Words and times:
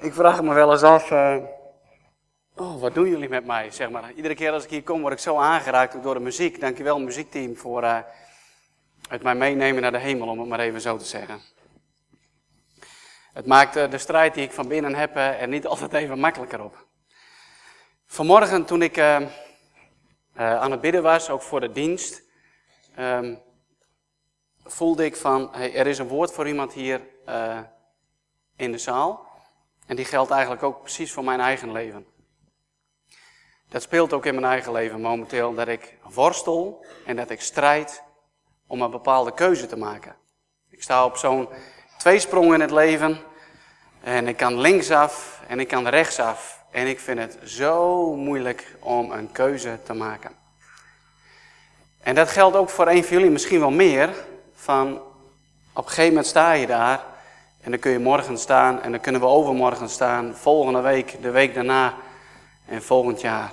Ik 0.00 0.14
vraag 0.14 0.42
me 0.42 0.54
wel 0.54 0.72
eens 0.72 0.82
af, 0.82 1.10
uh, 1.10 1.36
oh, 2.56 2.80
wat 2.80 2.94
doen 2.94 3.08
jullie 3.08 3.28
met 3.28 3.46
mij? 3.46 3.70
Zeg 3.70 3.90
maar. 3.90 4.12
Iedere 4.12 4.34
keer 4.34 4.52
als 4.52 4.64
ik 4.64 4.70
hier 4.70 4.82
kom 4.82 5.00
word 5.00 5.12
ik 5.12 5.18
zo 5.18 5.36
aangeraakt 5.36 6.02
door 6.02 6.14
de 6.14 6.20
muziek. 6.20 6.60
Dankjewel 6.60 7.00
muziekteam 7.00 7.56
voor 7.56 7.82
uh, 7.82 7.98
het 9.08 9.22
mij 9.22 9.34
meenemen 9.34 9.82
naar 9.82 9.92
de 9.92 9.98
hemel, 9.98 10.28
om 10.28 10.38
het 10.38 10.48
maar 10.48 10.60
even 10.60 10.80
zo 10.80 10.96
te 10.96 11.04
zeggen. 11.04 11.40
Het 13.32 13.46
maakt 13.46 13.76
uh, 13.76 13.90
de 13.90 13.98
strijd 13.98 14.34
die 14.34 14.42
ik 14.42 14.52
van 14.52 14.68
binnen 14.68 14.94
heb 14.94 15.16
er 15.16 15.48
niet 15.48 15.66
altijd 15.72 15.92
even 15.92 16.18
makkelijker 16.18 16.64
op. 16.64 16.86
Vanmorgen 18.06 18.64
toen 18.64 18.82
ik 18.82 18.98
aan 20.34 20.70
het 20.70 20.80
bidden 20.80 21.02
was, 21.02 21.30
ook 21.30 21.42
voor 21.42 21.60
de 21.60 21.72
dienst, 21.72 22.22
um, 22.98 23.42
voelde 24.64 25.04
ik 25.04 25.16
van, 25.16 25.54
er 25.54 25.86
is 25.86 25.98
een 25.98 26.08
woord 26.08 26.32
voor 26.32 26.48
iemand 26.48 26.72
hier 26.72 27.00
in 28.56 28.72
de 28.72 28.78
zaal. 28.78 29.29
En 29.90 29.96
die 29.96 30.04
geldt 30.04 30.30
eigenlijk 30.30 30.62
ook 30.62 30.80
precies 30.80 31.12
voor 31.12 31.24
mijn 31.24 31.40
eigen 31.40 31.72
leven. 31.72 32.06
Dat 33.68 33.82
speelt 33.82 34.12
ook 34.12 34.26
in 34.26 34.34
mijn 34.34 34.46
eigen 34.46 34.72
leven 34.72 35.00
momenteel, 35.00 35.54
dat 35.54 35.68
ik 35.68 35.96
worstel 36.02 36.84
en 37.06 37.16
dat 37.16 37.30
ik 37.30 37.40
strijd 37.40 38.02
om 38.66 38.82
een 38.82 38.90
bepaalde 38.90 39.34
keuze 39.34 39.66
te 39.66 39.76
maken. 39.76 40.16
Ik 40.68 40.82
sta 40.82 41.04
op 41.04 41.16
zo'n 41.16 41.48
tweesprong 41.98 42.54
in 42.54 42.60
het 42.60 42.70
leven 42.70 43.20
en 44.00 44.28
ik 44.28 44.36
kan 44.36 44.60
linksaf 44.60 45.40
en 45.48 45.60
ik 45.60 45.68
kan 45.68 45.88
rechtsaf. 45.88 46.64
En 46.70 46.86
ik 46.86 47.00
vind 47.00 47.18
het 47.18 47.38
zo 47.44 48.06
moeilijk 48.16 48.76
om 48.80 49.10
een 49.10 49.32
keuze 49.32 49.78
te 49.84 49.94
maken. 49.94 50.30
En 52.00 52.14
dat 52.14 52.28
geldt 52.28 52.56
ook 52.56 52.70
voor 52.70 52.88
een 52.88 53.04
van 53.04 53.16
jullie 53.16 53.30
misschien 53.30 53.60
wel 53.60 53.70
meer. 53.70 54.14
Van 54.54 54.96
op 55.72 55.84
een 55.84 55.88
gegeven 55.88 56.08
moment 56.08 56.26
sta 56.26 56.52
je 56.52 56.66
daar 56.66 57.09
en 57.60 57.70
dan 57.70 57.80
kun 57.80 57.90
je 57.90 57.98
morgen 57.98 58.38
staan 58.38 58.82
en 58.82 58.90
dan 58.90 59.00
kunnen 59.00 59.20
we 59.20 59.26
overmorgen 59.26 59.88
staan, 59.88 60.34
volgende 60.34 60.80
week, 60.80 61.16
de 61.22 61.30
week 61.30 61.54
daarna 61.54 61.94
en 62.66 62.82
volgend 62.82 63.20
jaar. 63.20 63.52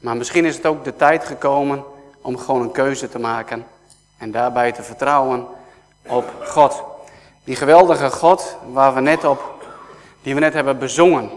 Maar 0.00 0.16
misschien 0.16 0.44
is 0.44 0.56
het 0.56 0.66
ook 0.66 0.84
de 0.84 0.96
tijd 0.96 1.24
gekomen 1.24 1.84
om 2.20 2.38
gewoon 2.38 2.60
een 2.60 2.70
keuze 2.70 3.08
te 3.08 3.18
maken 3.18 3.66
en 4.18 4.30
daarbij 4.30 4.72
te 4.72 4.82
vertrouwen 4.82 5.46
op 6.06 6.32
God. 6.44 6.82
Die 7.44 7.56
geweldige 7.56 8.10
God 8.10 8.56
waar 8.72 8.94
we 8.94 9.00
net 9.00 9.24
op, 9.24 9.54
die 10.22 10.34
we 10.34 10.40
net 10.40 10.52
hebben 10.52 10.78
bezongen. 10.78 11.30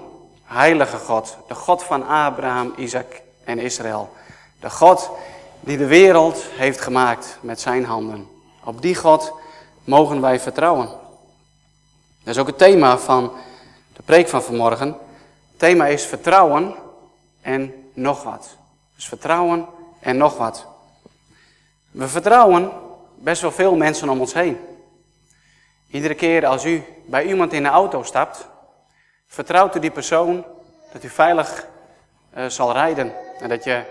Heilige 0.44 0.98
God, 0.98 1.38
de 1.48 1.56
God 1.56 1.84
van 1.84 2.08
Abraham, 2.08 2.74
Isaac 2.78 3.22
en 3.44 3.60
Israël. 3.60 4.10
De 4.60 4.70
God 4.70 5.10
die 5.60 5.78
de 5.78 5.86
wereld 5.86 6.44
heeft 6.56 6.82
gemaakt 6.82 7.38
met 7.42 7.60
zijn 7.60 7.86
handen. 7.86 8.28
Op 8.64 8.82
die 8.82 8.96
God 8.96 9.34
mogen 9.90 10.22
wij 10.22 10.40
vertrouwen. 10.40 10.88
Dat 12.24 12.36
is 12.36 12.38
ook 12.38 12.48
het 12.48 12.58
thema 12.58 12.98
van 12.98 13.32
de 13.94 14.02
preek 14.04 14.28
van 14.28 14.44
vanmorgen. 14.44 14.88
Het 15.50 15.60
thema 15.60 15.88
is 15.88 16.06
vertrouwen 16.06 16.76
en 17.42 17.74
nog 17.94 18.24
wat. 18.24 18.58
Dus 18.96 19.08
vertrouwen 19.08 19.68
en 20.00 20.18
nog 20.18 20.38
wat. 20.38 20.68
We 21.92 22.08
vertrouwen 22.08 22.72
best 23.16 23.42
wel 23.42 23.52
veel 23.52 23.76
mensen 23.76 24.10
om 24.10 24.20
ons 24.20 24.34
heen. 24.34 24.58
Iedere 25.92 26.16
keer 26.16 26.46
als 26.46 26.66
u 26.66 26.84
bij 27.06 27.26
iemand 27.26 27.54
in 27.54 27.64
de 27.64 27.70
auto 27.70 28.04
stapt, 28.04 28.48
vertrouwt 29.28 29.76
u 29.76 29.80
die 29.80 29.92
persoon 29.92 30.46
dat 30.92 31.04
u 31.04 31.10
veilig 31.10 31.68
uh, 32.38 32.46
zal 32.46 32.72
rijden 32.72 33.14
en 33.40 33.50
dat 33.50 33.64
je 33.64 33.84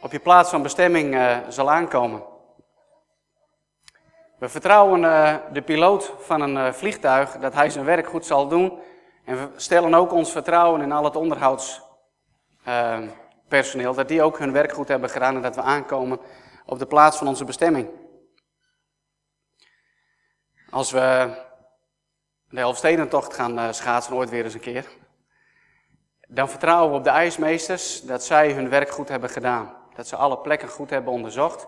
op 0.00 0.12
je 0.12 0.18
plaats 0.18 0.50
van 0.50 0.62
bestemming 0.62 1.14
uh, 1.14 1.36
zal 1.48 1.70
aankomen. 1.70 2.22
We 4.38 4.48
vertrouwen 4.48 5.02
uh, 5.02 5.36
de 5.52 5.62
piloot 5.62 6.12
van 6.18 6.40
een 6.40 6.54
uh, 6.54 6.72
vliegtuig 6.72 7.38
dat 7.38 7.54
hij 7.54 7.70
zijn 7.70 7.84
werk 7.84 8.06
goed 8.06 8.26
zal 8.26 8.48
doen. 8.48 8.78
En 9.24 9.36
we 9.36 9.48
stellen 9.56 9.94
ook 9.94 10.12
ons 10.12 10.32
vertrouwen 10.32 10.80
in 10.80 10.92
al 10.92 11.04
het 11.04 11.16
onderhoudspersoneel, 11.16 13.90
uh, 13.90 13.96
dat 13.96 14.08
die 14.08 14.22
ook 14.22 14.38
hun 14.38 14.52
werk 14.52 14.72
goed 14.72 14.88
hebben 14.88 15.10
gedaan 15.10 15.34
en 15.34 15.42
dat 15.42 15.54
we 15.54 15.62
aankomen 15.62 16.20
op 16.66 16.78
de 16.78 16.86
plaats 16.86 17.16
van 17.16 17.28
onze 17.28 17.44
bestemming. 17.44 17.88
Als 20.70 20.90
we 20.90 21.34
de 22.48 22.60
Elfstedentocht 22.60 23.34
gaan 23.34 23.74
schaatsen 23.74 24.14
ooit 24.14 24.30
weer 24.30 24.44
eens 24.44 24.54
een 24.54 24.60
keer, 24.60 24.86
dan 26.28 26.48
vertrouwen 26.48 26.90
we 26.90 26.98
op 26.98 27.04
de 27.04 27.10
ijsmeesters 27.10 28.02
dat 28.02 28.24
zij 28.24 28.52
hun 28.52 28.68
werk 28.68 28.90
goed 28.90 29.08
hebben 29.08 29.30
gedaan. 29.30 29.76
Dat 29.94 30.08
ze 30.08 30.16
alle 30.16 30.38
plekken 30.38 30.68
goed 30.68 30.90
hebben 30.90 31.12
onderzocht. 31.12 31.66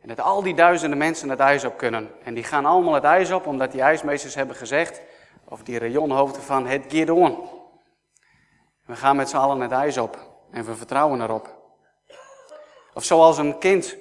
En 0.00 0.08
dat 0.08 0.20
al 0.20 0.42
die 0.42 0.54
duizenden 0.54 0.98
mensen 0.98 1.28
het 1.28 1.40
ijs 1.40 1.64
op 1.64 1.76
kunnen. 1.76 2.10
En 2.24 2.34
die 2.34 2.44
gaan 2.44 2.64
allemaal 2.64 2.94
het 2.94 3.04
ijs 3.04 3.30
op 3.30 3.46
omdat 3.46 3.72
die 3.72 3.80
ijsmeesters 3.80 4.34
hebben 4.34 4.56
gezegd, 4.56 5.00
of 5.44 5.62
die 5.62 5.78
rayonhoofden 5.78 6.42
van 6.42 6.66
het 6.66 6.84
Gideon. 6.88 7.48
We 8.84 8.96
gaan 8.96 9.16
met 9.16 9.28
z'n 9.28 9.36
allen 9.36 9.60
het 9.60 9.72
ijs 9.72 9.98
op 9.98 10.18
en 10.50 10.64
we 10.64 10.74
vertrouwen 10.74 11.20
erop. 11.20 11.56
Of 12.94 13.04
zoals 13.04 13.38
een 13.38 13.58
kind 13.58 13.96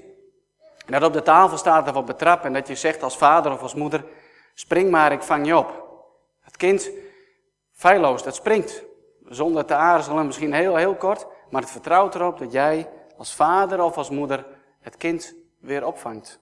dat 0.86 1.04
op 1.04 1.14
de 1.14 1.22
tafel 1.22 1.58
staat 1.58 1.90
of 1.90 1.96
op 1.96 2.08
de 2.08 2.16
trap 2.16 2.44
en 2.44 2.54
dat 2.54 2.68
je 2.68 2.76
zegt 2.76 3.04
als 3.04 3.18
vader 3.18 3.52
of 3.52 3.62
als 3.62 3.74
moeder, 3.74 4.06
spring 4.54 4.92
maar, 4.92 5.12
ik 5.12 5.22
vang 5.22 5.46
je 5.48 5.58
op. 5.58 5.86
Het 6.42 6.58
kind, 6.58 6.90
feilloos, 7.74 8.24
dat 8.24 8.36
springt. 8.36 8.84
Zonder 9.26 9.66
te 9.66 9.74
aarzelen, 9.74 10.26
misschien 10.26 10.54
heel, 10.54 10.76
heel 10.76 10.96
kort, 10.96 11.28
maar 11.50 11.62
het 11.62 11.72
vertrouwt 11.72 12.16
erop 12.16 12.38
dat 12.38 12.52
jij 12.52 12.90
als 13.18 13.36
vader 13.36 13.84
of 13.84 13.98
als 13.98 14.10
moeder 14.10 14.46
het 14.80 14.98
kind 14.98 15.36
weer 15.60 15.86
opvangt. 15.86 16.40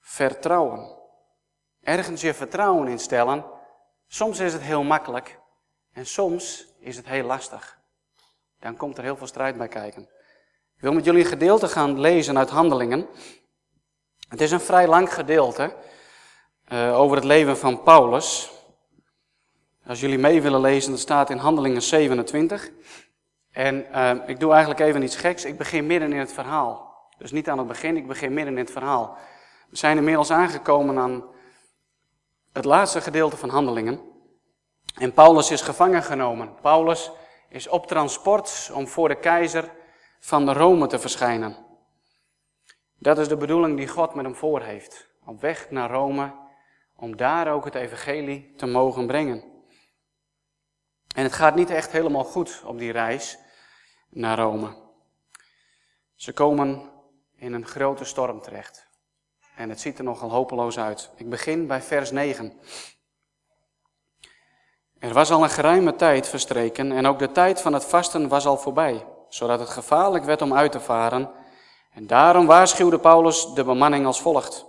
Vertrouwen. 0.00 0.96
Ergens 1.82 2.20
je 2.20 2.34
vertrouwen 2.34 2.88
instellen. 2.88 3.44
Soms 4.06 4.38
is 4.38 4.52
het 4.52 4.62
heel 4.62 4.82
makkelijk 4.82 5.38
en 5.92 6.06
soms 6.06 6.66
is 6.78 6.96
het 6.96 7.06
heel 7.06 7.24
lastig. 7.24 7.78
Dan 8.60 8.76
komt 8.76 8.98
er 8.98 9.04
heel 9.04 9.16
veel 9.16 9.26
strijd 9.26 9.56
bij 9.56 9.68
kijken. 9.68 10.02
Ik 10.76 10.82
wil 10.82 10.92
met 10.92 11.04
jullie 11.04 11.22
een 11.22 11.28
gedeelte 11.28 11.68
gaan 11.68 12.00
lezen 12.00 12.38
uit 12.38 12.50
Handelingen. 12.50 13.08
Het 14.28 14.40
is 14.40 14.50
een 14.50 14.60
vrij 14.60 14.86
lang 14.86 15.14
gedeelte 15.14 15.76
uh, 16.72 16.98
over 16.98 17.16
het 17.16 17.24
leven 17.24 17.58
van 17.58 17.82
Paulus. 17.82 18.50
Als 19.86 20.00
jullie 20.00 20.18
mee 20.18 20.42
willen 20.42 20.60
lezen, 20.60 20.90
dat 20.90 21.00
staat 21.00 21.30
in 21.30 21.36
Handelingen 21.36 21.82
27. 21.82 22.70
En 23.50 23.86
uh, 23.92 24.12
ik 24.26 24.40
doe 24.40 24.50
eigenlijk 24.50 24.80
even 24.80 25.02
iets 25.02 25.16
geks. 25.16 25.44
Ik 25.44 25.58
begin 25.58 25.86
midden 25.86 26.12
in 26.12 26.18
het 26.18 26.32
verhaal. 26.32 26.85
Dus 27.18 27.30
niet 27.30 27.48
aan 27.48 27.58
het 27.58 27.66
begin, 27.66 27.96
ik 27.96 28.06
begin 28.06 28.34
midden 28.34 28.52
in 28.52 28.60
het 28.60 28.70
verhaal. 28.70 29.18
We 29.70 29.76
zijn 29.76 29.96
inmiddels 29.96 30.30
aangekomen 30.30 30.98
aan 30.98 31.24
het 32.52 32.64
laatste 32.64 33.00
gedeelte 33.00 33.36
van 33.36 33.48
Handelingen. 33.48 34.00
En 34.94 35.12
Paulus 35.12 35.50
is 35.50 35.60
gevangen 35.60 36.02
genomen. 36.02 36.54
Paulus 36.60 37.10
is 37.48 37.68
op 37.68 37.86
transport 37.86 38.70
om 38.74 38.88
voor 38.88 39.08
de 39.08 39.18
keizer 39.18 39.70
van 40.20 40.46
de 40.46 40.52
Rome 40.52 40.86
te 40.86 40.98
verschijnen. 40.98 41.66
Dat 42.98 43.18
is 43.18 43.28
de 43.28 43.36
bedoeling 43.36 43.76
die 43.76 43.88
God 43.88 44.14
met 44.14 44.24
hem 44.24 44.34
voor 44.34 44.62
heeft. 44.62 45.08
Op 45.24 45.40
weg 45.40 45.70
naar 45.70 45.90
Rome, 45.90 46.34
om 46.96 47.16
daar 47.16 47.52
ook 47.52 47.64
het 47.64 47.74
evangelie 47.74 48.54
te 48.56 48.66
mogen 48.66 49.06
brengen. 49.06 49.44
En 51.14 51.22
het 51.22 51.32
gaat 51.32 51.54
niet 51.54 51.70
echt 51.70 51.92
helemaal 51.92 52.24
goed 52.24 52.62
op 52.64 52.78
die 52.78 52.92
reis 52.92 53.38
naar 54.08 54.38
Rome. 54.38 54.76
Ze 56.14 56.32
komen 56.32 56.90
in 57.36 57.52
een 57.52 57.66
grote 57.66 58.04
storm 58.04 58.40
terecht. 58.40 58.86
En 59.56 59.68
het 59.68 59.80
ziet 59.80 59.98
er 59.98 60.04
nogal 60.04 60.30
hopeloos 60.30 60.78
uit. 60.78 61.10
Ik 61.16 61.30
begin 61.30 61.66
bij 61.66 61.82
vers 61.82 62.10
9. 62.10 62.52
Er 64.98 65.12
was 65.12 65.30
al 65.30 65.42
een 65.42 65.50
geruime 65.50 65.94
tijd 65.94 66.28
verstreken 66.28 66.92
en 66.92 67.06
ook 67.06 67.18
de 67.18 67.32
tijd 67.32 67.60
van 67.60 67.72
het 67.72 67.84
vasten 67.84 68.28
was 68.28 68.46
al 68.46 68.56
voorbij, 68.56 69.06
zodat 69.28 69.60
het 69.60 69.68
gevaarlijk 69.68 70.24
werd 70.24 70.42
om 70.42 70.54
uit 70.54 70.72
te 70.72 70.80
varen. 70.80 71.30
En 71.92 72.06
daarom 72.06 72.46
waarschuwde 72.46 72.98
Paulus 72.98 73.46
de 73.54 73.64
bemanning 73.64 74.06
als 74.06 74.20
volgt. 74.20 74.66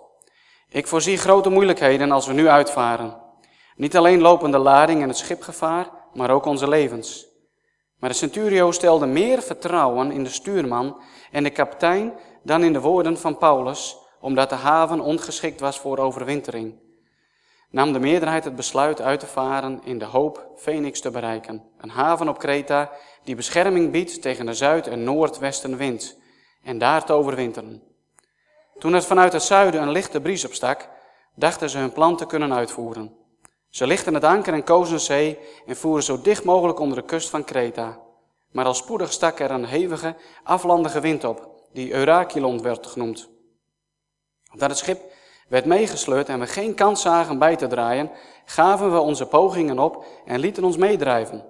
Ik 0.69 0.88
voorzie 0.88 1.17
grote 1.17 1.50
moeilijkheden 1.50 2.11
als 2.11 2.27
we 2.27 2.33
nu 2.33 2.47
uitvaren. 2.47 3.22
Niet 3.75 3.97
alleen 3.97 4.22
lopen 4.22 4.51
de 4.51 4.57
lading 4.57 5.01
en 5.01 5.07
het 5.07 5.18
schip 5.18 5.42
gevaar, 5.42 5.89
maar 6.13 6.30
ook 6.30 6.45
onze 6.45 6.68
levens. 6.68 7.25
Maar 7.99 8.09
de 8.09 8.15
centurio 8.15 8.71
stelde 8.71 9.05
meer 9.05 9.41
vertrouwen 9.41 10.11
in 10.11 10.23
de 10.23 10.29
stuurman 10.29 11.01
en 11.31 11.44
de 11.44 11.49
kapitein 11.49 12.13
dan 12.44 12.63
in 12.63 12.73
de 12.73 12.81
woorden 12.81 13.17
van 13.17 13.38
Paulus, 13.38 13.97
omdat 14.19 14.49
de 14.49 14.55
haven 14.55 14.99
ongeschikt 14.99 15.59
was 15.59 15.79
voor 15.79 15.97
overwintering. 15.97 16.79
Nam 17.69 17.94
de 17.94 17.99
meerderheid 17.99 18.44
het 18.44 18.55
besluit 18.55 19.01
uit 19.01 19.19
te 19.19 19.27
varen 19.27 19.81
in 19.83 19.97
de 19.97 20.05
hoop 20.05 20.51
Phoenix 20.55 21.01
te 21.01 21.11
bereiken, 21.11 21.63
een 21.77 21.89
haven 21.89 22.29
op 22.29 22.39
Kreta 22.39 22.91
die 23.23 23.35
bescherming 23.35 23.91
biedt 23.91 24.21
tegen 24.21 24.45
de 24.45 24.53
zuid- 24.53 24.88
en 24.88 25.03
noordwestenwind, 25.03 26.17
en 26.63 26.77
daar 26.77 27.05
te 27.05 27.13
overwinteren. 27.13 27.83
Toen 28.79 28.94
het 28.94 29.05
vanuit 29.05 29.33
het 29.33 29.44
zuiden 29.44 29.81
een 29.81 29.91
lichte 29.91 30.21
bries 30.21 30.45
opstak, 30.45 30.89
dachten 31.35 31.69
ze 31.69 31.77
hun 31.77 31.91
plan 31.91 32.17
te 32.17 32.25
kunnen 32.25 32.53
uitvoeren. 32.53 33.17
Ze 33.77 33.88
lichten 33.88 34.13
het 34.13 34.24
anker 34.24 34.53
en 34.53 34.63
kozen 34.63 35.00
zee 35.00 35.39
en 35.65 35.75
voeren 35.75 36.03
zo 36.03 36.21
dicht 36.21 36.44
mogelijk 36.44 36.79
onder 36.79 36.97
de 36.97 37.03
kust 37.03 37.29
van 37.29 37.44
Kreta. 37.44 38.00
Maar 38.51 38.65
al 38.65 38.74
spoedig 38.74 39.12
stak 39.12 39.39
er 39.39 39.51
een 39.51 39.65
hevige, 39.65 40.15
aflandige 40.44 41.00
wind 41.00 41.24
op, 41.24 41.50
die 41.74 41.94
Eurakilon 41.94 42.62
werd 42.62 42.88
genoemd. 42.88 43.29
Dat 44.53 44.69
het 44.69 44.77
schip 44.77 45.01
werd 45.47 45.65
meegesleurd 45.65 46.29
en 46.29 46.39
we 46.39 46.47
geen 46.47 46.74
kans 46.74 47.01
zagen 47.01 47.39
bij 47.39 47.56
te 47.56 47.68
draaien, 47.68 48.12
gaven 48.45 48.91
we 48.91 49.00
onze 49.00 49.25
pogingen 49.25 49.80
op 49.80 50.06
en 50.25 50.39
lieten 50.39 50.63
ons 50.63 50.77
meedrijven. 50.77 51.45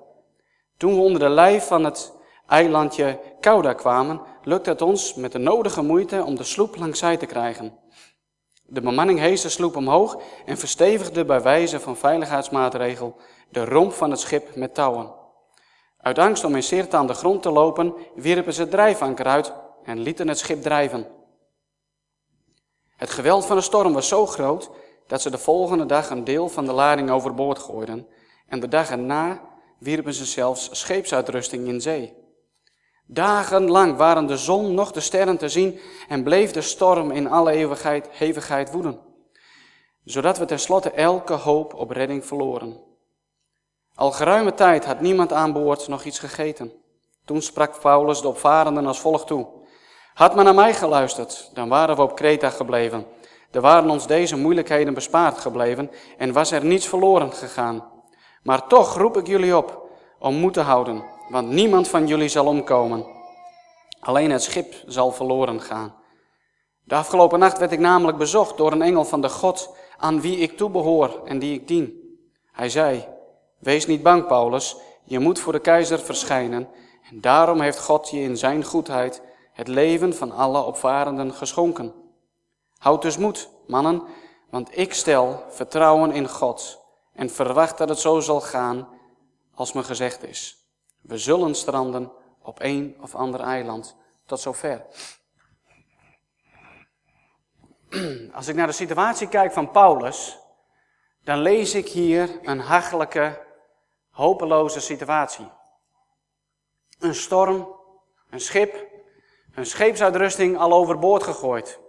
Toen 0.78 0.94
we 0.94 1.02
onder 1.02 1.20
de 1.20 1.30
lijf 1.30 1.68
van 1.68 1.84
het 1.84 2.14
eilandje 2.48 3.20
Cauda 3.40 3.74
kwamen, 3.74 4.22
lukte 4.44 4.70
het 4.70 4.82
ons 4.82 5.14
met 5.14 5.32
de 5.32 5.40
nodige 5.40 5.82
moeite 5.82 6.24
om 6.24 6.36
de 6.36 6.44
sloep 6.44 6.76
langs 6.76 7.00
zij 7.00 7.18
te 7.18 7.26
krijgen. 7.26 7.78
De 8.70 8.82
bemanning 8.82 9.20
hees 9.20 9.42
de 9.42 9.50
sloep 9.50 9.76
omhoog 9.76 10.22
en 10.46 10.58
verstevigde 10.58 11.26
bij 11.26 11.42
wijze 11.42 11.80
van 11.80 11.98
veiligheidsmaatregel 11.98 13.16
de 13.50 13.66
romp 13.66 13.94
van 13.94 14.12
het 14.12 14.20
schip 14.20 14.56
met 14.56 14.74
touwen. 14.74 15.14
Uit 15.98 16.20
angst 16.20 16.44
om 16.44 16.56
in 16.56 16.64
Sirte 16.64 16.98
aan 16.98 17.08
de 17.08 17.14
grond 17.14 17.42
te 17.42 17.52
lopen, 17.52 17.94
wierpen 18.16 18.54
ze 18.54 18.68
drijfanker 18.68 19.26
uit 19.26 19.54
en 19.84 20.00
lieten 20.00 20.28
het 20.28 20.38
schip 20.38 20.62
drijven. 20.62 21.08
Het 22.96 23.10
geweld 23.10 23.46
van 23.46 23.56
de 23.56 23.62
storm 23.62 23.94
was 23.94 24.08
zo 24.08 24.26
groot 24.26 24.70
dat 25.08 25.22
ze 25.22 25.30
de 25.30 25.38
volgende 25.38 25.86
dag 25.86 26.10
een 26.10 26.24
deel 26.24 26.50
van 26.50 26.66
de 26.66 26.74
lading 26.74 27.10
overboord 27.10 27.60
gooiden 27.60 28.08
en 28.48 28.60
de 28.60 28.68
dag 28.68 28.90
erna 28.90 29.42
wierpen 29.80 30.14
ze 30.14 30.26
zelfs 30.26 30.70
scheepsuitrusting 30.72 31.68
in 31.68 31.82
zee. 31.82 32.27
Dagenlang 33.10 33.98
waren 33.98 34.26
de 34.26 34.38
zon 34.38 34.74
nog 34.74 34.92
de 34.92 35.00
sterren 35.00 35.38
te 35.38 35.50
zien 35.50 35.80
en 36.08 36.24
bleef 36.24 36.52
de 36.52 36.62
storm 36.62 37.12
in 37.12 37.30
alle 37.30 37.52
eeuwigheid, 37.52 38.08
hevigheid 38.12 38.72
woeden, 38.72 39.00
zodat 40.04 40.38
we 40.38 40.46
tenslotte 40.46 40.92
elke 40.92 41.34
hoop 41.34 41.74
op 41.74 41.92
redding 41.92 42.26
verloren. 42.26 42.80
Al 43.96 44.12
geruime 44.12 44.54
tijd 44.54 44.86
had 44.86 45.02
niemand 45.02 45.34
aan 45.34 45.54
boord 45.54 45.88
nog 45.88 46.04
iets 46.04 46.20
gegeten. 46.20 46.72
Toen 47.26 47.42
sprak 47.42 47.80
Paulus 47.80 48.22
de 48.22 48.28
opvarenden 48.28 48.86
als 48.86 49.00
volgt 49.00 49.28
toe. 49.28 49.48
Had 50.14 50.36
men 50.36 50.46
naar 50.46 50.56
mij 50.56 50.74
geluisterd, 50.74 51.50
dan 51.54 51.70
waren 51.70 51.96
we 51.96 52.02
op 52.02 52.16
Kreta 52.16 52.50
gebleven. 52.50 53.06
Er 53.52 53.62
waren 53.62 53.90
ons 53.90 54.08
deze 54.08 54.38
moeilijkheden 54.38 54.94
bespaard 54.94 55.38
gebleven 55.38 55.92
en 56.18 56.34
was 56.34 56.52
er 56.52 56.66
niets 56.66 56.88
verloren 56.88 57.34
gegaan. 57.34 57.84
Maar 58.44 58.68
toch 58.68 58.98
roep 58.98 59.18
ik 59.18 59.28
jullie 59.28 59.58
op 59.58 59.90
om 60.20 60.36
moed 60.36 60.54
te 60.54 60.62
houden, 60.62 61.04
want 61.30 61.50
niemand 61.50 61.88
van 61.88 62.08
jullie 62.08 62.30
zal 62.30 62.46
omkomen. 62.46 63.06
Alleen 64.00 64.32
het 64.32 64.44
schip 64.44 64.74
zal 64.86 65.12
verloren 65.12 65.62
gaan. 65.62 65.96
De 66.84 66.96
afgelopen 66.96 67.40
nacht 67.40 67.58
werd 67.58 67.72
ik 67.72 67.80
namelijk 67.80 68.18
bezocht 68.18 68.58
door 68.58 68.72
een 68.72 68.82
engel 68.82 69.06
van 69.06 69.22
de 69.22 69.30
God 69.30 69.76
aan 69.98 70.22
wie 70.22 70.38
ik 70.38 70.58
toebehoor 70.58 71.22
en 71.26 71.40
die 71.40 71.54
ik 71.54 71.68
dien. 71.68 72.18
Hij 72.52 72.70
zei, 72.70 73.08
wees 73.60 73.86
niet 73.86 74.04
bang 74.04 74.28
Paulus, 74.28 74.76
je 75.04 75.20
moet 75.20 75.40
voor 75.40 75.54
de 75.54 75.60
keizer 75.60 76.00
verschijnen 76.00 76.70
en 77.10 77.22
daarom 77.22 77.62
heeft 77.62 77.80
God 77.80 78.10
je 78.10 78.20
in 78.20 78.38
zijn 78.38 78.64
goedheid 78.64 79.22
het 79.54 79.68
leven 79.68 80.16
van 80.16 80.32
alle 80.32 80.62
opvarenden 80.62 81.34
geschonken. 81.34 81.94
Houd 82.78 83.02
dus 83.02 83.18
moed, 83.18 83.50
mannen, 83.68 84.04
want 84.50 84.78
ik 84.78 84.94
stel 84.94 85.44
vertrouwen 85.50 86.12
in 86.12 86.30
God 86.30 86.80
en 87.14 87.30
verwacht 87.30 87.78
dat 87.78 87.90
het 87.90 88.00
zo 88.00 88.20
zal 88.20 88.42
gaan 88.42 88.88
als 89.56 89.74
me 89.74 89.84
gezegd 89.84 90.24
is. 90.24 90.57
We 91.08 91.18
zullen 91.18 91.56
stranden 91.56 92.12
op 92.42 92.60
een 92.62 92.98
of 93.02 93.16
ander 93.16 93.40
eiland. 93.40 93.96
Tot 94.26 94.40
zover. 94.40 94.86
Als 98.34 98.48
ik 98.48 98.56
naar 98.56 98.68
de 98.68 98.74
situatie 98.74 99.28
kijk 99.28 99.52
van 99.52 99.72
Paulus, 99.72 100.40
dan 101.24 101.40
lees 101.40 101.74
ik 101.74 101.88
hier 101.88 102.40
een 102.42 102.60
hachelijke, 102.60 103.46
hopeloze 104.10 104.80
situatie. 104.80 105.52
Een 107.00 107.16
storm, 107.16 107.76
een 108.30 108.40
schip, 108.40 108.88
een 109.54 109.66
scheepsuitrusting 109.66 110.58
al 110.58 110.74
overboord 110.74 111.24
gegooid. 111.24 111.80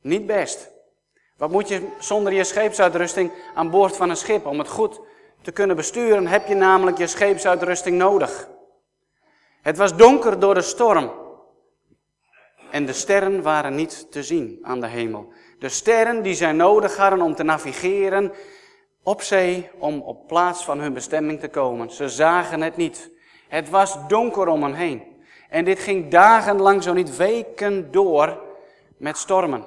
Niet 0.00 0.26
best. 0.26 0.70
Wat 1.36 1.50
moet 1.50 1.68
je 1.68 1.96
zonder 1.98 2.32
je 2.32 2.44
scheepsuitrusting 2.44 3.32
aan 3.54 3.70
boord 3.70 3.96
van 3.96 4.10
een 4.10 4.16
schip? 4.16 4.46
Om 4.46 4.58
het 4.58 4.68
goed 4.68 5.00
te 5.42 5.52
kunnen 5.52 5.76
besturen 5.76 6.26
heb 6.26 6.46
je 6.46 6.54
namelijk 6.54 6.98
je 6.98 7.06
scheepsuitrusting 7.06 7.98
nodig. 7.98 8.48
Het 9.62 9.76
was 9.76 9.96
donker 9.96 10.38
door 10.38 10.54
de 10.54 10.62
storm. 10.62 11.12
En 12.70 12.86
de 12.86 12.92
sterren 12.92 13.42
waren 13.42 13.74
niet 13.74 14.12
te 14.12 14.22
zien 14.22 14.58
aan 14.62 14.80
de 14.80 14.86
hemel. 14.86 15.32
De 15.58 15.68
sterren 15.68 16.22
die 16.22 16.34
zij 16.34 16.52
nodig 16.52 16.96
hadden 16.96 17.20
om 17.20 17.34
te 17.34 17.42
navigeren 17.42 18.32
op 19.02 19.22
zee, 19.22 19.70
om 19.78 20.00
op 20.00 20.26
plaats 20.26 20.64
van 20.64 20.80
hun 20.80 20.92
bestemming 20.92 21.40
te 21.40 21.48
komen. 21.48 21.90
Ze 21.90 22.08
zagen 22.08 22.60
het 22.60 22.76
niet. 22.76 23.10
Het 23.48 23.70
was 23.70 23.96
donker 24.08 24.48
om 24.48 24.62
hen 24.62 24.74
heen. 24.74 25.02
En 25.48 25.64
dit 25.64 25.78
ging 25.78 26.10
dagenlang, 26.10 26.82
zo 26.82 26.92
niet 26.92 27.16
weken 27.16 27.90
door 27.90 28.40
met 28.96 29.16
stormen. 29.16 29.64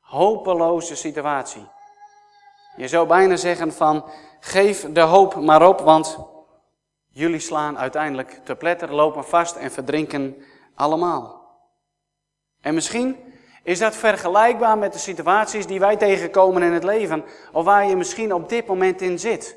Hopeloze 0.00 0.96
situatie. 0.96 1.68
Je 2.76 2.88
zou 2.88 3.06
bijna 3.06 3.36
zeggen 3.36 3.72
van, 3.72 4.04
geef 4.40 4.86
de 4.92 5.00
hoop 5.00 5.34
maar 5.34 5.68
op, 5.68 5.80
want 5.80 6.18
jullie 7.08 7.40
slaan 7.40 7.78
uiteindelijk 7.78 8.40
te 8.44 8.54
pletter, 8.54 8.94
lopen 8.94 9.24
vast 9.24 9.56
en 9.56 9.70
verdrinken 9.70 10.36
allemaal. 10.74 11.44
En 12.60 12.74
misschien 12.74 13.16
is 13.62 13.78
dat 13.78 13.96
vergelijkbaar 13.96 14.78
met 14.78 14.92
de 14.92 14.98
situaties 14.98 15.66
die 15.66 15.80
wij 15.80 15.96
tegenkomen 15.96 16.62
in 16.62 16.72
het 16.72 16.84
leven, 16.84 17.24
of 17.52 17.64
waar 17.64 17.86
je 17.86 17.96
misschien 17.96 18.34
op 18.34 18.48
dit 18.48 18.66
moment 18.66 19.00
in 19.00 19.18
zit. 19.18 19.56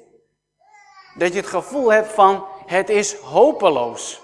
Dat 1.17 1.31
je 1.31 1.39
het 1.39 1.47
gevoel 1.47 1.91
hebt 1.91 2.11
van, 2.11 2.45
het 2.65 2.89
is 2.89 3.13
hopeloos. 3.13 4.21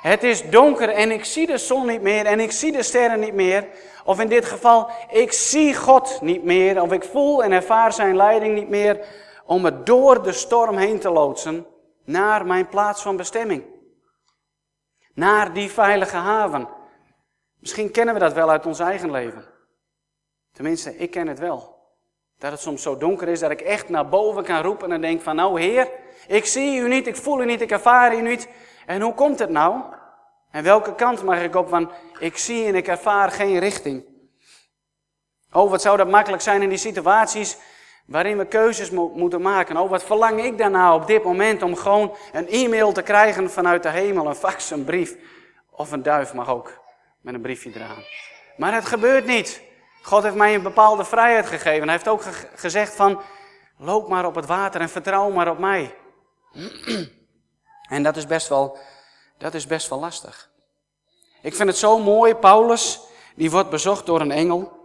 Het 0.00 0.22
is 0.22 0.50
donker 0.50 0.88
en 0.88 1.10
ik 1.10 1.24
zie 1.24 1.46
de 1.46 1.58
zon 1.58 1.86
niet 1.86 2.02
meer 2.02 2.26
en 2.26 2.40
ik 2.40 2.52
zie 2.52 2.72
de 2.72 2.82
sterren 2.82 3.20
niet 3.20 3.34
meer. 3.34 3.66
Of 4.04 4.20
in 4.20 4.28
dit 4.28 4.44
geval, 4.44 4.90
ik 5.10 5.32
zie 5.32 5.74
God 5.74 6.18
niet 6.20 6.44
meer. 6.44 6.82
Of 6.82 6.92
ik 6.92 7.04
voel 7.04 7.44
en 7.44 7.52
ervaar 7.52 7.92
zijn 7.92 8.16
leiding 8.16 8.54
niet 8.54 8.68
meer 8.68 9.06
om 9.46 9.64
het 9.64 9.86
door 9.86 10.22
de 10.22 10.32
storm 10.32 10.76
heen 10.76 10.98
te 10.98 11.10
loodsen 11.10 11.66
naar 12.04 12.46
mijn 12.46 12.68
plaats 12.68 13.02
van 13.02 13.16
bestemming. 13.16 13.64
Naar 15.14 15.52
die 15.52 15.70
veilige 15.70 16.16
haven. 16.16 16.68
Misschien 17.60 17.90
kennen 17.90 18.14
we 18.14 18.20
dat 18.20 18.32
wel 18.32 18.50
uit 18.50 18.66
ons 18.66 18.78
eigen 18.78 19.10
leven. 19.10 19.44
Tenminste, 20.52 20.96
ik 20.96 21.10
ken 21.10 21.26
het 21.26 21.38
wel. 21.38 21.74
Dat 22.38 22.50
het 22.50 22.60
soms 22.60 22.82
zo 22.82 22.96
donker 22.96 23.28
is 23.28 23.40
dat 23.40 23.50
ik 23.50 23.60
echt 23.60 23.88
naar 23.88 24.08
boven 24.08 24.44
kan 24.44 24.62
roepen 24.62 24.92
en 24.92 25.00
denk 25.00 25.22
van 25.22 25.36
nou 25.36 25.60
Heer, 25.60 25.90
ik 26.26 26.46
zie 26.46 26.78
u 26.78 26.88
niet, 26.88 27.06
ik 27.06 27.16
voel 27.16 27.42
u 27.42 27.44
niet, 27.44 27.60
ik 27.60 27.70
ervaar 27.70 28.14
u 28.14 28.22
niet. 28.22 28.48
En 28.86 29.00
hoe 29.00 29.14
komt 29.14 29.38
het 29.38 29.50
nou? 29.50 29.82
En 30.50 30.62
welke 30.62 30.94
kant 30.94 31.22
mag 31.22 31.42
ik 31.42 31.54
op? 31.54 31.68
Want 31.68 31.92
ik 32.18 32.36
zie 32.36 32.66
en 32.66 32.74
ik 32.74 32.88
ervaar 32.88 33.30
geen 33.30 33.58
richting. 33.58 34.04
Oh, 35.52 35.70
wat 35.70 35.82
zou 35.82 35.96
dat 35.96 36.08
makkelijk 36.08 36.42
zijn 36.42 36.62
in 36.62 36.68
die 36.68 36.78
situaties 36.78 37.58
waarin 38.06 38.38
we 38.38 38.46
keuzes 38.46 38.90
mo 38.90 39.12
moeten 39.14 39.42
maken. 39.42 39.76
Oh, 39.76 39.90
wat 39.90 40.04
verlang 40.04 40.44
ik 40.44 40.58
daarna 40.58 40.94
op 40.94 41.06
dit 41.06 41.24
moment 41.24 41.62
om 41.62 41.76
gewoon 41.76 42.16
een 42.32 42.48
e-mail 42.48 42.92
te 42.92 43.02
krijgen 43.02 43.50
vanuit 43.50 43.82
de 43.82 43.90
hemel, 43.90 44.26
een 44.26 44.34
fax, 44.34 44.70
een 44.70 44.84
brief. 44.84 45.16
Of 45.70 45.92
een 45.92 46.02
duif 46.02 46.34
mag 46.34 46.48
ook, 46.48 46.80
met 47.20 47.34
een 47.34 47.40
briefje 47.40 47.70
eraan. 47.74 48.04
Maar 48.56 48.74
het 48.74 48.86
gebeurt 48.86 49.26
niet. 49.26 49.62
God 50.02 50.22
heeft 50.22 50.34
mij 50.34 50.54
een 50.54 50.62
bepaalde 50.62 51.04
vrijheid 51.04 51.46
gegeven. 51.46 51.82
Hij 51.82 51.92
heeft 51.92 52.08
ook 52.08 52.22
gezegd 52.54 52.94
van, 52.94 53.20
loop 53.78 54.08
maar 54.08 54.26
op 54.26 54.34
het 54.34 54.46
water 54.46 54.80
en 54.80 54.88
vertrouw 54.88 55.30
maar 55.30 55.50
op 55.50 55.58
mij. 55.58 55.94
En 57.88 58.02
dat 58.02 58.16
is 58.16 58.26
best 58.26 58.48
wel, 58.48 58.78
dat 59.38 59.54
is 59.54 59.66
best 59.66 59.88
wel 59.88 59.98
lastig. 60.00 60.50
Ik 61.42 61.54
vind 61.54 61.68
het 61.68 61.78
zo 61.78 61.98
mooi, 61.98 62.34
Paulus, 62.34 63.00
die 63.34 63.50
wordt 63.50 63.70
bezocht 63.70 64.06
door 64.06 64.20
een 64.20 64.30
engel. 64.30 64.75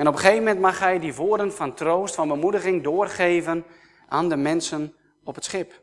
En 0.00 0.08
op 0.08 0.12
een 0.12 0.20
gegeven 0.20 0.42
moment 0.42 0.60
mag 0.60 0.78
hij 0.78 0.98
die 0.98 1.14
woorden 1.14 1.52
van 1.52 1.74
troost, 1.74 2.14
van 2.14 2.28
bemoediging 2.28 2.82
doorgeven 2.82 3.64
aan 4.08 4.28
de 4.28 4.36
mensen 4.36 4.96
op 5.24 5.34
het 5.34 5.44
schip. 5.44 5.82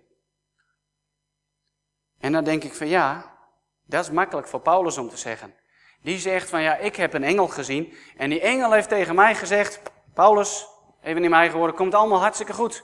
En 2.19 2.31
dan 2.31 2.43
denk 2.43 2.63
ik 2.63 2.73
van 2.73 2.87
ja, 2.87 3.37
dat 3.85 4.03
is 4.03 4.11
makkelijk 4.11 4.47
voor 4.47 4.59
Paulus 4.59 4.97
om 4.97 5.09
te 5.09 5.17
zeggen. 5.17 5.53
Die 6.01 6.17
zegt 6.17 6.49
van 6.49 6.61
ja, 6.61 6.75
ik 6.75 6.95
heb 6.95 7.13
een 7.13 7.23
engel 7.23 7.47
gezien. 7.47 7.93
En 8.15 8.29
die 8.29 8.41
engel 8.41 8.71
heeft 8.71 8.89
tegen 8.89 9.15
mij 9.15 9.35
gezegd, 9.35 9.81
Paulus, 10.13 10.67
even 11.01 11.23
in 11.23 11.29
mijn 11.29 11.41
eigen 11.41 11.73
komt 11.73 11.93
allemaal 11.93 12.19
hartstikke 12.19 12.53
goed. 12.53 12.83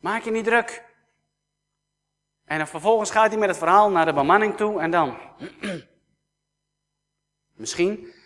Maak 0.00 0.22
je 0.22 0.30
niet 0.30 0.44
druk. 0.44 0.84
En 2.44 2.58
dan 2.58 2.66
vervolgens 2.66 3.10
gaat 3.10 3.30
hij 3.30 3.38
met 3.38 3.48
het 3.48 3.58
verhaal 3.58 3.90
naar 3.90 4.06
de 4.06 4.12
bemanning 4.12 4.56
toe 4.56 4.80
en 4.80 4.90
dan. 4.90 5.16
Misschien 7.62 8.18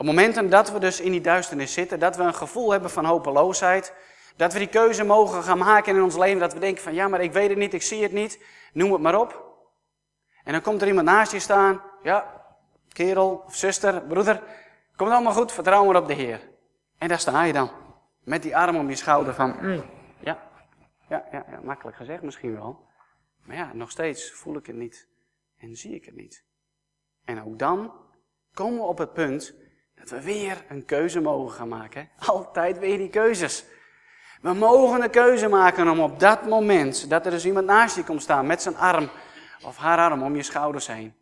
op 0.00 0.06
momenten 0.06 0.50
dat 0.50 0.70
we 0.70 0.78
dus 0.78 1.00
in 1.00 1.10
die 1.10 1.20
duisternis 1.20 1.72
zitten, 1.72 1.98
dat 1.98 2.16
we 2.16 2.22
een 2.22 2.34
gevoel 2.34 2.70
hebben 2.70 2.90
van 2.90 3.04
hopeloosheid, 3.04 3.94
dat 4.36 4.52
we 4.52 4.58
die 4.58 4.68
keuze 4.68 5.04
mogen 5.04 5.42
gaan 5.42 5.58
maken 5.58 5.96
in 5.96 6.02
ons 6.02 6.16
leven, 6.16 6.40
dat 6.40 6.52
we 6.52 6.58
denken 6.58 6.82
van 6.82 6.94
ja, 6.94 7.08
maar 7.08 7.20
ik 7.20 7.32
weet 7.32 7.48
het 7.48 7.58
niet, 7.58 7.74
ik 7.74 7.82
zie 7.82 8.02
het 8.02 8.12
niet, 8.12 8.44
noem 8.72 8.92
het 8.92 9.00
maar 9.00 9.20
op. 9.20 9.58
En 10.44 10.52
dan 10.52 10.62
komt 10.62 10.82
er 10.82 10.88
iemand 10.88 11.06
naast 11.06 11.32
je 11.32 11.38
staan, 11.38 11.82
ja, 12.02 12.44
kerel 12.92 13.42
of 13.46 13.56
zuster, 13.56 14.02
broeder, 14.02 14.42
komt 14.96 15.10
allemaal 15.10 15.32
goed, 15.32 15.52
vertrouw 15.52 15.84
maar 15.84 15.96
op 15.96 16.06
de 16.06 16.14
Heer. 16.14 16.48
En 16.98 17.08
daar 17.08 17.20
sta 17.20 17.42
je 17.42 17.52
dan, 17.52 17.70
met 18.24 18.42
die 18.42 18.56
arm 18.56 18.76
om 18.76 18.88
je 18.88 18.96
schouder 18.96 19.34
van, 19.34 19.56
mm, 19.60 19.82
ja, 20.20 20.48
ja, 21.08 21.24
ja, 21.32 21.44
ja, 21.50 21.60
makkelijk 21.62 21.96
gezegd 21.96 22.22
misschien 22.22 22.54
wel. 22.54 22.86
Maar 23.44 23.56
ja, 23.56 23.70
nog 23.74 23.90
steeds 23.90 24.32
voel 24.32 24.56
ik 24.56 24.66
het 24.66 24.76
niet 24.76 25.08
en 25.58 25.76
zie 25.76 25.94
ik 25.94 26.04
het 26.04 26.14
niet. 26.14 26.44
En 27.24 27.44
ook 27.44 27.58
dan 27.58 27.92
komen 28.54 28.78
we 28.78 28.84
op 28.84 28.98
het 28.98 29.12
punt 29.12 29.54
Dat 30.00 30.10
we 30.10 30.22
weer 30.22 30.64
een 30.68 30.84
keuze 30.84 31.20
mogen 31.20 31.56
gaan 31.56 31.68
maken. 31.68 32.08
Altijd 32.18 32.78
weer 32.78 32.98
die 32.98 33.10
keuzes. 33.10 33.64
We 34.40 34.52
mogen 34.52 35.02
een 35.02 35.10
keuze 35.10 35.48
maken 35.48 35.88
om 35.88 36.00
op 36.00 36.20
dat 36.20 36.46
moment, 36.46 37.10
dat 37.10 37.24
er 37.24 37.30
dus 37.30 37.46
iemand 37.46 37.66
naast 37.66 37.96
je 37.96 38.04
komt 38.04 38.22
staan 38.22 38.46
met 38.46 38.62
zijn 38.62 38.76
arm 38.76 39.10
of 39.64 39.76
haar 39.76 39.98
arm 39.98 40.22
om 40.22 40.36
je 40.36 40.42
schouders 40.42 40.86
heen. 40.86 41.14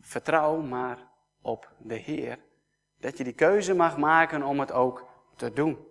Vertrouw 0.00 0.56
maar 0.60 0.98
op 1.42 1.72
de 1.78 1.94
Heer. 1.94 2.38
Dat 3.00 3.18
je 3.18 3.24
die 3.24 3.32
keuze 3.32 3.74
mag 3.74 3.96
maken 3.96 4.42
om 4.42 4.60
het 4.60 4.72
ook 4.72 5.08
te 5.36 5.52
doen. 5.52 5.86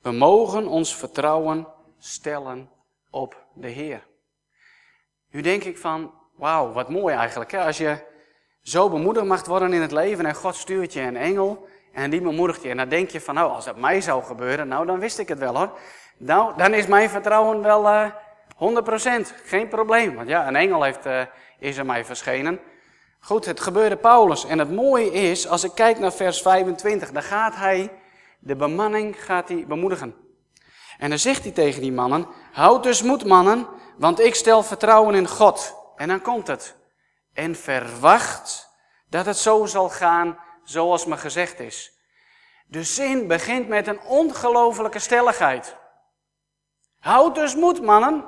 We 0.00 0.10
mogen 0.12 0.66
ons 0.66 0.96
vertrouwen 0.96 1.66
stellen 1.98 2.70
op 3.10 3.46
de 3.54 3.68
Heer. 3.68 4.06
Nu 5.30 5.40
denk 5.40 5.64
ik 5.64 5.78
van, 5.78 6.14
wauw, 6.34 6.72
wat 6.72 6.88
mooi 6.88 7.14
eigenlijk. 7.14 7.50
Hè? 7.50 7.64
Als 7.64 7.78
je 7.78 8.14
zo 8.66 8.90
bemoedigd 8.90 9.26
mag 9.26 9.44
worden 9.44 9.72
in 9.72 9.80
het 9.80 9.92
leven 9.92 10.26
en 10.26 10.34
God 10.34 10.56
stuurt 10.56 10.92
je 10.92 11.00
een 11.00 11.16
engel 11.16 11.68
en 11.92 12.10
die 12.10 12.20
bemoedigt 12.20 12.62
je. 12.62 12.68
En 12.68 12.76
dan 12.76 12.88
denk 12.88 13.10
je 13.10 13.20
van, 13.20 13.34
nou, 13.34 13.52
als 13.52 13.64
dat 13.64 13.76
mij 13.76 14.00
zou 14.00 14.24
gebeuren, 14.24 14.68
nou, 14.68 14.86
dan 14.86 14.98
wist 14.98 15.18
ik 15.18 15.28
het 15.28 15.38
wel 15.38 15.56
hoor. 15.56 15.78
Nou, 16.16 16.56
dan 16.56 16.74
is 16.74 16.86
mijn 16.86 17.10
vertrouwen 17.10 17.62
wel 17.62 17.84
uh, 17.84 18.04
eh, 18.04 19.22
100%, 19.28 19.34
geen 19.44 19.68
probleem. 19.68 20.14
Want 20.14 20.28
ja, 20.28 20.48
een 20.48 20.56
engel 20.56 20.82
heeft, 20.82 21.06
uh, 21.06 21.20
is 21.58 21.76
er 21.76 21.86
mij 21.86 22.04
verschenen. 22.04 22.60
Goed, 23.20 23.44
het 23.44 23.60
gebeurde 23.60 23.96
Paulus. 23.96 24.46
En 24.46 24.58
het 24.58 24.70
mooie 24.70 25.12
is, 25.12 25.48
als 25.48 25.64
ik 25.64 25.72
kijk 25.74 25.98
naar 25.98 26.12
vers 26.12 26.42
25, 26.42 27.10
dan 27.10 27.22
gaat 27.22 27.56
hij, 27.56 27.92
de 28.38 28.56
bemanning 28.56 29.24
gaat 29.24 29.48
hij 29.48 29.64
bemoedigen. 29.68 30.14
En 30.98 31.08
dan 31.08 31.18
zegt 31.18 31.42
hij 31.42 31.52
tegen 31.52 31.80
die 31.80 31.92
mannen, 31.92 32.26
houd 32.52 32.82
dus 32.82 33.02
moed 33.02 33.24
mannen, 33.24 33.66
want 33.98 34.20
ik 34.20 34.34
stel 34.34 34.62
vertrouwen 34.62 35.14
in 35.14 35.28
God. 35.28 35.74
En 35.96 36.08
dan 36.08 36.22
komt 36.22 36.46
het. 36.46 36.76
En 37.36 37.56
verwacht 37.56 38.68
dat 39.08 39.26
het 39.26 39.36
zo 39.36 39.66
zal 39.66 39.88
gaan 39.88 40.38
zoals 40.64 41.06
me 41.06 41.16
gezegd 41.16 41.60
is. 41.60 41.92
De 42.66 42.82
zin 42.82 43.26
begint 43.26 43.68
met 43.68 43.86
een 43.86 44.00
ongelofelijke 44.00 44.98
stelligheid. 44.98 45.76
Houd 47.00 47.34
dus 47.34 47.54
moed, 47.54 47.82
mannen. 47.82 48.20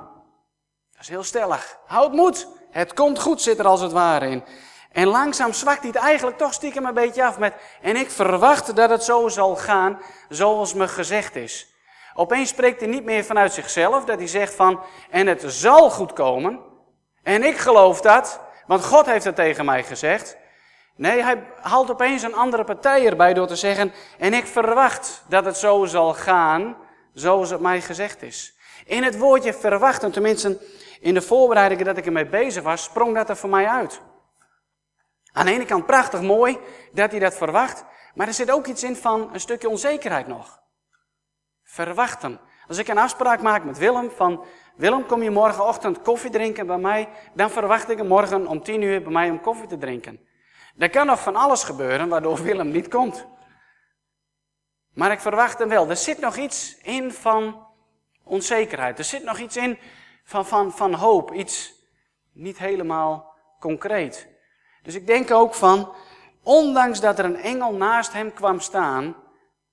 Dat 0.93 1.01
is 1.01 1.09
heel 1.09 1.23
stellig. 1.23 1.79
Houd 1.87 2.13
moed. 2.13 2.49
Het 2.71 2.95
komt 2.95 3.21
goed, 3.21 3.43
zit 3.43 3.59
er 3.59 3.67
als 3.67 3.81
het 3.81 3.93
ware 3.93 4.29
in. 4.29 4.45
En 4.93 5.07
langzaam 5.07 5.53
zwakt 5.53 5.81
hij 5.81 5.91
het 5.91 5.99
eigenlijk 5.99 6.39
toch 6.39 6.53
stiekem 6.53 6.87
een 6.87 6.95
beetje 6.95 7.25
af 7.25 7.39
met. 7.39 7.55
En 7.81 7.97
ik 7.97 8.11
verwacht 8.11 8.77
dat 8.77 8.91
het 8.91 9.05
zo 9.05 9.29
zal 9.29 9.57
gaan 9.57 10.01
zoals 10.29 10.75
me 10.75 10.89
gezegd 10.89 11.37
is. 11.37 11.75
Opeens 12.15 12.49
spreekt 12.49 12.81
hij 12.81 12.89
niet 12.89 13.05
meer 13.05 13.25
vanuit 13.25 13.53
zichzelf, 13.53 14.05
dat 14.05 14.19
hij 14.19 14.27
zegt 14.27 14.55
van, 14.55 14.81
en 15.11 15.27
het 15.27 15.43
zal 15.47 15.91
goed 15.91 16.13
komen. 16.13 16.61
En 17.23 17.43
ik 17.43 17.57
geloof 17.57 18.01
dat, 18.01 18.41
want 18.69 18.85
God 18.85 19.07
heeft 19.07 19.25
het 19.25 19.35
tegen 19.35 19.65
mij 19.65 19.85
gezegd. 19.85 20.37
Nee, 20.97 21.23
hij 21.23 21.47
haalt 21.61 21.91
opeens 21.91 22.23
een 22.23 22.35
andere 22.35 22.65
partij 22.65 23.07
erbij 23.07 23.35
door 23.35 23.47
te 23.47 23.57
zeggen, 23.57 23.93
en 24.19 24.35
ik 24.35 24.47
verwacht 24.47 25.25
dat 25.29 25.45
het 25.45 25.57
zo 25.57 25.85
zal 25.85 26.15
gaan, 26.15 26.77
zoals 27.13 27.51
het 27.51 27.61
mij 27.61 27.81
gezegd 27.81 28.23
is. 28.23 28.57
In 28.85 29.03
het 29.03 29.19
woordje 29.19 29.55
verwachten, 29.55 30.13
tenminste 30.13 30.61
in 31.01 31.15
de 31.15 31.23
voorbereidingen 31.23 31.85
dat 31.85 31.97
ik 31.97 32.07
ermee 32.07 32.27
bezig 32.27 32.63
was, 32.63 32.83
sprong 32.83 33.15
dat 33.15 33.29
er 33.29 33.37
voor 33.37 33.51
mij 33.51 33.67
uit. 33.67 34.01
Aan 35.33 35.47
de 35.47 35.53
ene 35.53 35.65
kant 35.65 35.87
prachtig 35.87 36.21
mooi 36.21 36.59
dat 36.93 37.11
hij 37.11 37.21
dat 37.21 37.37
verwacht, 37.37 37.85
maar 38.15 38.27
er 38.27 38.35
zit 38.35 38.51
ook 38.51 38.67
iets 38.67 38.83
in 38.83 38.97
van 38.97 39.31
een 39.33 39.41
stukje 39.41 39.69
onzekerheid 39.69 40.27
nog. 40.27 40.61
Verwachten. 41.63 42.41
Als 42.69 42.79
ik 42.79 42.89
een 42.89 42.99
afspraak 42.99 43.43
maak 43.43 43.65
met 43.65 43.79
Willem 43.79 44.11
van, 44.11 44.45
Willem 44.79 45.07
kom 45.07 45.23
je 45.23 45.31
morgenochtend 45.31 46.03
koffie 46.03 46.31
drinken 46.31 46.67
bij 46.67 46.79
mij, 46.79 47.09
dan 47.35 47.51
verwacht 47.51 47.89
ik 47.89 47.99
hem 47.99 48.07
morgen 48.07 48.47
om 48.47 48.63
tien 48.63 48.83
uur 48.83 49.03
bij 49.03 49.13
mij 49.13 49.31
om 49.31 49.41
koffie 49.41 49.67
te 49.67 49.79
drinken. 49.79 50.21
Er 50.77 50.91
kan 50.91 51.07
nog 51.07 51.21
van 51.21 51.37
alles 51.37 51.63
gebeuren 51.63 52.09
waardoor 52.09 52.43
Willem 52.43 52.71
niet 52.71 52.89
komt. 52.89 53.27
Maar 54.95 55.13
ik 55.13 55.21
verwacht 55.21 55.59
hem 55.59 55.69
wel. 55.69 55.89
Er 55.89 55.97
zit 55.97 56.21
nog 56.21 56.37
iets 56.37 56.79
in 56.83 57.13
van 57.13 57.67
onzekerheid. 58.25 58.99
Er 58.99 59.05
zit 59.05 59.25
nog 59.25 59.39
iets 59.39 59.57
in 59.57 59.79
van, 60.25 60.47
van, 60.47 60.73
van 60.73 60.95
hoop. 60.95 61.33
Iets 61.33 61.75
niet 62.33 62.59
helemaal 62.59 63.35
concreet. 63.61 64.29
Dus 64.83 64.95
ik 64.95 65.07
denk 65.07 65.31
ook 65.31 65.55
van, 65.55 65.93
ondanks 66.43 67.01
dat 67.01 67.19
er 67.19 67.25
een 67.25 67.41
engel 67.41 67.73
naast 67.73 68.13
hem 68.13 68.33
kwam 68.33 68.61
staan, 68.61 69.17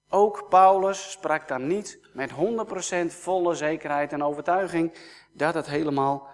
ook 0.10 0.50
Paulus 0.50 1.12
sprak 1.12 1.48
dan 1.48 1.68
niet 1.68 2.05
met 2.16 2.32
100% 2.32 2.34
volle 3.08 3.56
zekerheid 3.56 4.14
en 4.14 4.24
overtuiging 4.24 4.94
dat 5.34 5.54
het 5.54 5.68
helemaal 5.68 6.28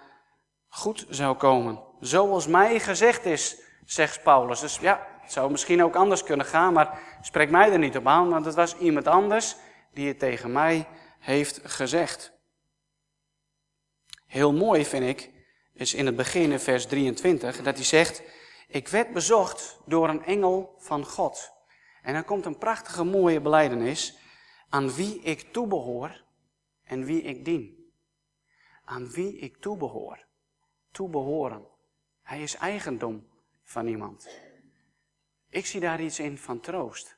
goed 0.67 1.05
zou 1.09 1.35
komen. 1.35 1.83
Zoals 1.99 2.47
mij 2.47 2.79
gezegd 2.79 3.25
is, 3.25 3.61
zegt 3.85 4.23
Paulus. 4.23 4.59
Dus 4.59 4.77
ja, 4.77 5.07
het 5.21 5.31
zou 5.31 5.51
misschien 5.51 5.83
ook 5.83 5.95
anders 5.95 6.23
kunnen 6.23 6.45
gaan, 6.45 6.73
maar 6.73 6.99
spreek 7.21 7.49
mij 7.49 7.71
er 7.71 7.79
niet 7.79 7.97
op 7.97 8.07
aan, 8.07 8.29
want 8.29 8.45
het 8.45 8.55
was 8.55 8.77
iemand 8.77 9.07
anders 9.07 9.55
die 9.93 10.07
het 10.07 10.19
tegen 10.19 10.51
mij 10.51 10.87
heeft 11.19 11.59
gezegd. 11.63 12.31
Heel 14.25 14.53
mooi 14.53 14.85
vind 14.85 15.03
ik, 15.03 15.31
is 15.73 15.93
in 15.93 16.05
het 16.05 16.15
begin 16.15 16.51
in 16.51 16.59
vers 16.59 16.85
23, 16.85 17.61
dat 17.61 17.75
hij 17.75 17.85
zegt, 17.85 18.21
ik 18.67 18.87
werd 18.87 19.13
bezocht 19.13 19.79
door 19.85 20.09
een 20.09 20.23
engel 20.23 20.75
van 20.77 21.05
God. 21.05 21.51
En 22.01 22.13
dan 22.13 22.25
komt 22.25 22.45
een 22.45 22.57
prachtige 22.57 23.03
mooie 23.03 23.41
beleidenis 23.41 24.17
aan 24.71 24.91
wie 24.91 25.19
ik 25.19 25.41
toebehoor 25.53 26.23
en 26.83 27.03
wie 27.03 27.21
ik 27.21 27.45
dien. 27.45 27.91
Aan 28.85 29.09
wie 29.09 29.37
ik 29.37 29.57
toebehoor. 29.57 30.25
Toebehoren. 30.91 31.67
Hij 32.21 32.41
is 32.41 32.55
eigendom 32.55 33.27
van 33.63 33.87
iemand. 33.87 34.29
Ik 35.49 35.65
zie 35.65 35.79
daar 35.79 36.01
iets 36.01 36.19
in 36.19 36.37
van 36.37 36.59
troost. 36.59 37.17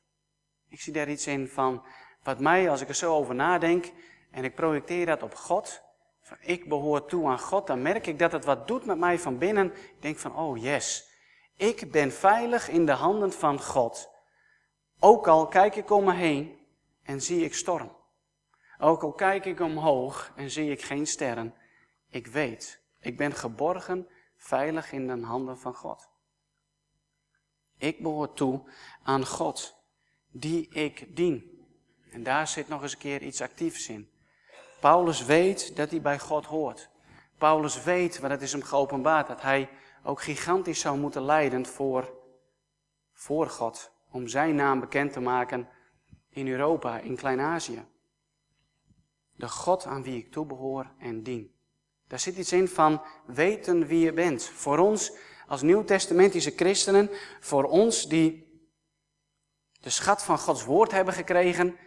Ik 0.70 0.82
zie 0.82 0.94
daar 0.94 1.10
iets 1.10 1.28
in 1.28 1.48
van 1.48 1.86
wat 2.24 2.40
mij, 2.40 2.70
als 2.70 2.82
ik 2.82 2.90
er 2.90 2.96
zo 2.96 3.16
over 3.16 3.36
nadenk 3.36 3.92
en 4.32 4.44
ik 4.44 4.56
projecteer 4.56 5.06
dat 5.06 5.24
op 5.24 5.36
God, 5.36 5.82
van 6.22 6.38
ik 6.42 6.70
behoor 6.70 7.06
toe 7.06 7.28
aan 7.28 7.40
God, 7.40 7.68
dan 7.68 7.82
merk 7.82 8.08
ik 8.08 8.20
dat 8.20 8.32
het 8.32 8.46
wat 8.46 8.68
doet 8.68 8.86
met 8.86 8.98
mij 8.98 9.20
van 9.20 9.38
binnen. 9.38 9.74
Ik 9.74 10.02
denk 10.02 10.18
van, 10.18 10.36
oh 10.36 10.58
yes, 10.58 11.10
ik 11.58 11.92
ben 11.92 12.12
veilig 12.12 12.70
in 12.70 12.86
de 12.86 12.92
handen 12.92 13.32
van 13.32 13.62
God. 13.62 14.10
Ook 15.00 15.28
al 15.28 15.48
kijk 15.48 15.76
ik 15.76 15.90
om 15.90 16.04
me 16.04 16.14
heen 16.14 16.62
en 17.04 17.22
zie 17.22 17.44
ik 17.44 17.54
storm. 17.54 17.96
Ook 18.80 19.04
al 19.04 19.12
kijk 19.14 19.46
ik 19.46 19.60
omhoog 19.60 20.32
en 20.36 20.52
zie 20.52 20.72
ik 20.72 20.82
geen 20.82 21.08
sterren. 21.08 21.54
Ik 22.10 22.28
weet, 22.28 22.82
ik 23.00 23.18
ben 23.18 23.34
geborgen, 23.34 24.08
veilig 24.38 24.92
in 24.92 25.08
de 25.08 25.26
handen 25.26 25.60
van 25.60 25.74
God. 25.74 26.10
Ik 27.78 28.02
behoor 28.02 28.34
toe 28.34 28.70
aan 29.04 29.26
God, 29.26 29.76
die 30.32 30.70
ik 30.70 31.16
dien. 31.16 31.66
En 32.12 32.24
daar 32.24 32.48
zit 32.48 32.68
nog 32.68 32.82
eens 32.82 32.94
een 32.94 33.00
keer 33.00 33.22
iets 33.22 33.42
actiefs 33.42 33.90
in. 33.90 34.12
Paulus 34.80 35.26
weet 35.26 35.76
dat 35.76 35.90
hij 35.90 36.02
bij 36.02 36.20
God 36.20 36.46
hoort. 36.46 36.90
Paulus 37.38 37.84
weet, 37.84 38.20
wat 38.20 38.30
het 38.30 38.42
is 38.42 38.52
hem 38.52 38.64
geopenbaard, 38.64 39.28
dat 39.28 39.42
hij 39.42 39.70
ook 40.04 40.22
gigantisch 40.22 40.80
zou 40.80 40.98
moeten 40.98 41.26
lijden 41.26 41.66
voor, 41.66 42.14
voor 43.14 43.50
God. 43.50 43.92
Om 44.12 44.28
zijn 44.28 44.56
naam 44.56 44.80
bekend 44.80 45.14
te 45.14 45.20
maken 45.20 45.70
in 46.34 46.48
Europa, 46.48 47.00
in 47.00 47.16
Klein-Azië. 47.16 47.86
De 49.36 49.50
God 49.50 49.86
aan 49.86 50.04
wie 50.04 50.18
ik 50.18 50.32
toebehoor 50.32 50.88
en 51.00 51.24
dien. 51.24 51.52
Daar 52.08 52.20
zit 52.20 52.38
iets 52.38 52.52
in 52.52 52.68
van 52.68 53.02
weten 53.26 53.88
wie 53.88 54.00
je 54.00 54.14
bent. 54.14 54.44
Voor 54.44 54.78
ons 54.78 55.12
als 55.48 55.62
nieuwtestamentische 55.62 56.54
christenen, 56.56 57.10
voor 57.40 57.64
ons 57.64 58.08
die 58.08 58.52
de 59.82 59.90
schat 59.90 60.24
van 60.24 60.38
Gods 60.38 60.66
woord 60.66 60.92
hebben 60.92 61.14
gekregen 61.14 61.78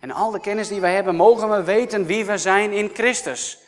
en 0.00 0.10
al 0.10 0.30
de 0.30 0.40
kennis 0.40 0.68
die 0.68 0.80
wij 0.80 0.94
hebben, 0.94 1.14
mogen 1.16 1.50
we 1.50 1.62
weten 1.62 2.06
wie 2.06 2.24
we 2.24 2.38
zijn 2.38 2.72
in 2.72 2.90
Christus. 2.94 3.58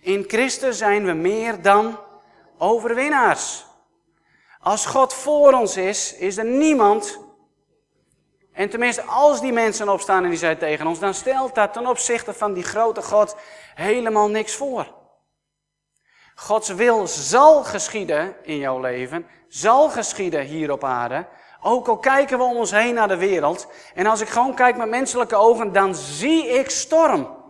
In 0.00 0.24
Christus 0.26 0.78
zijn 0.78 1.04
we 1.04 1.12
meer 1.12 1.62
dan 1.62 1.98
overwinnaars. 2.58 3.66
Als 4.60 4.86
God 4.86 5.14
voor 5.14 5.52
ons 5.52 5.76
is, 5.76 6.14
is 6.14 6.36
er 6.36 6.44
niemand. 6.44 7.23
En 8.54 8.70
tenminste, 8.70 9.02
als 9.02 9.40
die 9.40 9.52
mensen 9.52 9.88
opstaan 9.88 10.24
en 10.24 10.28
die 10.28 10.38
zijn 10.38 10.58
tegen 10.58 10.86
ons, 10.86 10.98
dan 10.98 11.14
stelt 11.14 11.54
dat 11.54 11.72
ten 11.72 11.86
opzichte 11.86 12.32
van 12.32 12.52
die 12.52 12.62
grote 12.62 13.02
God 13.02 13.36
helemaal 13.74 14.28
niks 14.28 14.54
voor. 14.54 14.86
Gods 16.34 16.68
wil 16.68 17.06
zal 17.06 17.64
geschieden 17.64 18.36
in 18.42 18.56
jouw 18.56 18.80
leven, 18.80 19.26
zal 19.48 19.90
geschieden 19.90 20.40
hier 20.40 20.72
op 20.72 20.84
aarde. 20.84 21.26
Ook 21.62 21.88
al 21.88 21.98
kijken 21.98 22.38
we 22.38 22.44
om 22.44 22.56
ons 22.56 22.70
heen 22.70 22.94
naar 22.94 23.08
de 23.08 23.16
wereld. 23.16 23.66
En 23.94 24.06
als 24.06 24.20
ik 24.20 24.28
gewoon 24.28 24.54
kijk 24.54 24.76
met 24.76 24.88
menselijke 24.88 25.36
ogen, 25.36 25.72
dan 25.72 25.94
zie 25.94 26.48
ik 26.48 26.70
storm. 26.70 27.42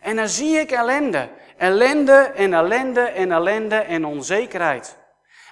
En 0.00 0.16
dan 0.16 0.28
zie 0.28 0.58
ik 0.58 0.70
ellende. 0.70 1.28
Ellende 1.56 2.32
en 2.36 2.52
ellende 2.52 3.00
en 3.00 3.32
ellende 3.32 3.76
en 3.76 4.04
onzekerheid. 4.04 4.96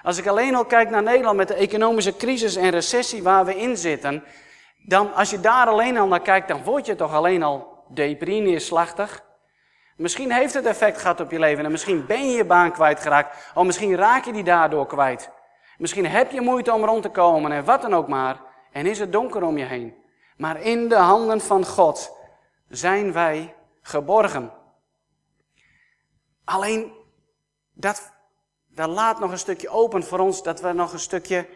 Als 0.03 0.17
ik 0.17 0.27
alleen 0.27 0.55
al 0.55 0.65
kijk 0.65 0.89
naar 0.89 1.03
Nederland 1.03 1.37
met 1.37 1.47
de 1.47 1.53
economische 1.53 2.15
crisis 2.15 2.55
en 2.55 2.69
recessie 2.69 3.23
waar 3.23 3.45
we 3.45 3.55
in 3.55 3.77
zitten, 3.77 4.23
dan 4.87 5.13
als 5.13 5.29
je 5.29 5.39
daar 5.39 5.67
alleen 5.67 5.97
al 5.97 6.07
naar 6.07 6.21
kijkt, 6.21 6.47
dan 6.47 6.63
word 6.63 6.85
je 6.85 6.95
toch 6.95 7.13
alleen 7.13 7.43
al 7.43 7.83
deprimeerslachtig. 7.87 9.23
Misschien 9.95 10.31
heeft 10.31 10.53
het 10.53 10.65
effect 10.65 10.97
gehad 10.97 11.19
op 11.19 11.31
je 11.31 11.39
leven 11.39 11.65
en 11.65 11.71
misschien 11.71 12.05
ben 12.05 12.29
je 12.29 12.37
je 12.37 12.45
baan 12.45 12.71
kwijtgeraakt, 12.71 13.51
of 13.53 13.65
misschien 13.65 13.95
raak 13.95 14.25
je 14.25 14.33
die 14.33 14.43
daardoor 14.43 14.87
kwijt. 14.87 15.31
Misschien 15.77 16.05
heb 16.05 16.31
je 16.31 16.41
moeite 16.41 16.73
om 16.73 16.85
rond 16.85 17.01
te 17.01 17.09
komen 17.09 17.51
en 17.51 17.65
wat 17.65 17.81
dan 17.81 17.93
ook 17.93 18.07
maar. 18.07 18.41
en 18.71 18.85
is 18.85 18.99
het 18.99 19.11
donker 19.11 19.43
om 19.43 19.57
je 19.57 19.65
heen. 19.65 19.95
Maar 20.37 20.61
in 20.61 20.89
de 20.89 20.95
handen 20.95 21.41
van 21.41 21.65
God 21.65 22.17
zijn 22.69 23.13
wij 23.13 23.55
geborgen. 23.81 24.51
Alleen 26.43 26.93
dat, 27.73 28.13
dat 28.67 28.89
laat 28.89 29.19
nog 29.19 29.31
een 29.31 29.37
stukje 29.37 29.69
open 29.69 30.03
voor 30.03 30.19
ons 30.19 30.43
dat 30.43 30.61
we 30.61 30.71
nog 30.71 30.93
een 30.93 30.99
stukje 30.99 31.47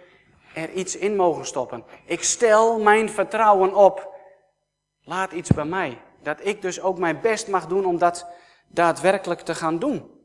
er 0.61 0.71
iets 0.71 0.97
in 0.97 1.15
mogen 1.15 1.45
stoppen. 1.45 1.83
Ik 2.05 2.23
stel 2.23 2.79
mijn 2.79 3.09
vertrouwen 3.09 3.73
op. 3.73 4.17
Laat 5.01 5.31
iets 5.31 5.49
bij 5.49 5.65
mij. 5.65 6.01
Dat 6.21 6.45
ik 6.45 6.61
dus 6.61 6.81
ook 6.81 6.97
mijn 6.97 7.21
best 7.21 7.47
mag 7.47 7.67
doen 7.67 7.85
om 7.85 7.97
dat 7.97 8.27
daadwerkelijk 8.67 9.39
te 9.39 9.55
gaan 9.55 9.79
doen. 9.79 10.17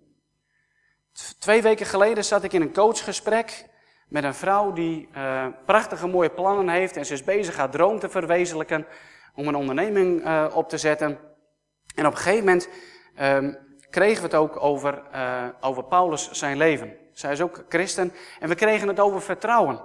Twee 1.38 1.62
weken 1.62 1.86
geleden 1.86 2.24
zat 2.24 2.44
ik 2.44 2.52
in 2.52 2.62
een 2.62 2.72
coachgesprek 2.72 3.68
met 4.08 4.24
een 4.24 4.34
vrouw 4.34 4.72
die 4.72 5.08
uh, 5.16 5.46
prachtige 5.66 6.06
mooie 6.06 6.30
plannen 6.30 6.68
heeft 6.68 6.96
en 6.96 7.06
ze 7.06 7.12
is 7.12 7.24
bezig 7.24 7.56
haar 7.56 7.70
droom 7.70 7.98
te 7.98 8.08
verwezenlijken 8.08 8.86
om 9.34 9.48
een 9.48 9.54
onderneming 9.54 10.26
uh, 10.26 10.46
op 10.54 10.68
te 10.68 10.78
zetten. 10.78 11.18
En 11.94 12.06
op 12.06 12.12
een 12.12 12.18
gegeven 12.18 12.44
moment 12.44 12.68
um, 13.20 13.58
kregen 13.90 14.16
we 14.16 14.22
het 14.22 14.34
ook 14.34 14.62
over, 14.62 15.02
uh, 15.14 15.48
over 15.60 15.84
Paulus 15.84 16.30
zijn 16.30 16.56
leven. 16.56 17.03
Zij 17.14 17.32
is 17.32 17.40
ook 17.40 17.64
christen 17.68 18.12
en 18.40 18.48
we 18.48 18.54
kregen 18.54 18.88
het 18.88 19.00
over 19.00 19.22
vertrouwen. 19.22 19.82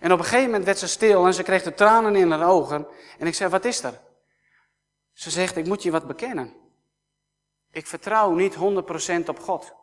En 0.00 0.12
op 0.12 0.18
een 0.18 0.24
gegeven 0.24 0.46
moment 0.46 0.64
werd 0.64 0.78
ze 0.78 0.88
stil 0.88 1.26
en 1.26 1.34
ze 1.34 1.42
kreeg 1.42 1.62
de 1.62 1.74
tranen 1.74 2.16
in 2.16 2.30
haar 2.30 2.48
ogen. 2.48 2.86
En 3.18 3.26
ik 3.26 3.34
zei, 3.34 3.50
wat 3.50 3.64
is 3.64 3.82
er? 3.82 4.00
Ze 5.12 5.30
zegt, 5.30 5.56
ik 5.56 5.66
moet 5.66 5.82
je 5.82 5.90
wat 5.90 6.06
bekennen. 6.06 6.54
Ik 7.70 7.86
vertrouw 7.86 8.32
niet 8.32 8.54
100% 8.54 8.58
op 9.26 9.38
God. 9.38 9.74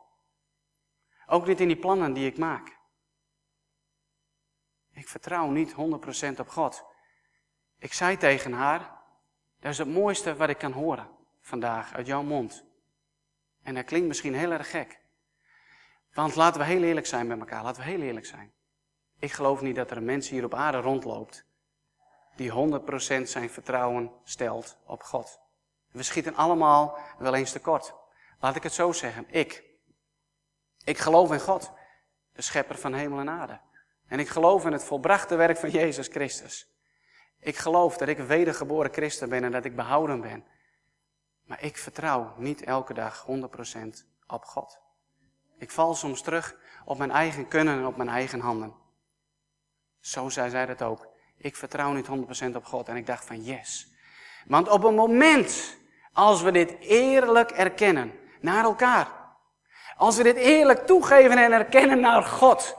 Ook 1.27 1.47
niet 1.47 1.59
in 1.59 1.67
die 1.67 1.79
plannen 1.79 2.13
die 2.13 2.27
ik 2.27 2.37
maak. 2.37 2.77
Ik 4.93 5.07
vertrouw 5.07 5.49
niet 5.49 5.71
100% 5.71 5.75
op 6.39 6.49
God. 6.49 6.83
Ik 7.77 7.93
zei 7.93 8.17
tegen 8.17 8.53
haar, 8.53 8.97
dat 9.59 9.71
is 9.71 9.77
het 9.77 9.87
mooiste 9.87 10.35
wat 10.35 10.49
ik 10.49 10.57
kan 10.57 10.71
horen 10.71 11.09
vandaag 11.41 11.93
uit 11.93 12.07
jouw 12.07 12.23
mond. 12.23 12.63
En 13.63 13.75
dat 13.75 13.85
klinkt 13.85 14.07
misschien 14.07 14.35
heel 14.35 14.51
erg 14.51 14.69
gek. 14.69 14.98
Want 16.19 16.35
laten 16.35 16.59
we 16.59 16.65
heel 16.65 16.83
eerlijk 16.83 17.05
zijn 17.05 17.27
met 17.27 17.39
elkaar, 17.39 17.63
laten 17.63 17.83
we 17.83 17.89
heel 17.89 18.01
eerlijk 18.01 18.25
zijn. 18.25 18.53
Ik 19.19 19.31
geloof 19.31 19.61
niet 19.61 19.75
dat 19.75 19.91
er 19.91 19.97
een 19.97 20.05
mens 20.05 20.29
hier 20.29 20.43
op 20.43 20.53
aarde 20.53 20.77
rondloopt 20.77 21.45
die 22.35 22.51
100% 22.51 23.23
zijn 23.23 23.49
vertrouwen 23.49 24.11
stelt 24.23 24.77
op 24.85 25.03
God. 25.03 25.39
We 25.91 26.03
schieten 26.03 26.35
allemaal 26.35 26.97
wel 27.17 27.33
eens 27.33 27.51
tekort. 27.51 27.93
Laat 28.39 28.55
ik 28.55 28.63
het 28.63 28.73
zo 28.73 28.91
zeggen, 28.91 29.25
ik. 29.29 29.63
Ik 30.83 30.97
geloof 30.97 31.31
in 31.31 31.39
God, 31.39 31.71
de 32.33 32.41
schepper 32.41 32.77
van 32.77 32.93
hemel 32.93 33.19
en 33.19 33.29
aarde. 33.29 33.59
En 34.07 34.19
ik 34.19 34.27
geloof 34.27 34.65
in 34.65 34.71
het 34.71 34.83
volbrachte 34.83 35.35
werk 35.35 35.57
van 35.57 35.69
Jezus 35.69 36.07
Christus. 36.07 36.67
Ik 37.39 37.57
geloof 37.57 37.97
dat 37.97 38.07
ik 38.07 38.17
een 38.17 38.27
wedergeboren 38.27 38.93
christen 38.93 39.29
ben 39.29 39.43
en 39.43 39.51
dat 39.51 39.65
ik 39.65 39.75
behouden 39.75 40.21
ben. 40.21 40.45
Maar 41.43 41.63
ik 41.63 41.77
vertrouw 41.77 42.33
niet 42.37 42.63
elke 42.63 42.93
dag 42.93 43.25
100% 43.27 43.29
op 44.27 44.43
God. 44.43 44.87
Ik 45.59 45.71
val 45.71 45.95
soms 45.95 46.21
terug 46.21 46.55
op 46.85 46.97
mijn 46.97 47.11
eigen 47.11 47.47
kunnen 47.47 47.77
en 47.77 47.85
op 47.85 47.97
mijn 47.97 48.09
eigen 48.09 48.39
handen. 48.39 48.73
Zo 49.99 50.29
zei 50.29 50.49
zij 50.49 50.65
dat 50.65 50.81
ook. 50.81 51.07
Ik 51.37 51.55
vertrouw 51.55 51.91
niet 51.91 52.07
100% 52.53 52.55
op 52.55 52.65
God. 52.65 52.87
En 52.87 52.95
ik 52.95 53.05
dacht 53.05 53.25
van 53.25 53.43
yes. 53.43 53.87
Want 54.45 54.69
op 54.69 54.83
een 54.83 54.95
moment, 54.95 55.77
als 56.13 56.41
we 56.41 56.51
dit 56.51 56.75
eerlijk 56.79 57.51
erkennen 57.51 58.13
naar 58.41 58.63
elkaar. 58.63 59.07
Als 59.97 60.17
we 60.17 60.23
dit 60.23 60.35
eerlijk 60.35 60.85
toegeven 60.85 61.37
en 61.37 61.51
erkennen 61.51 61.99
naar 61.99 62.23
God. 62.23 62.77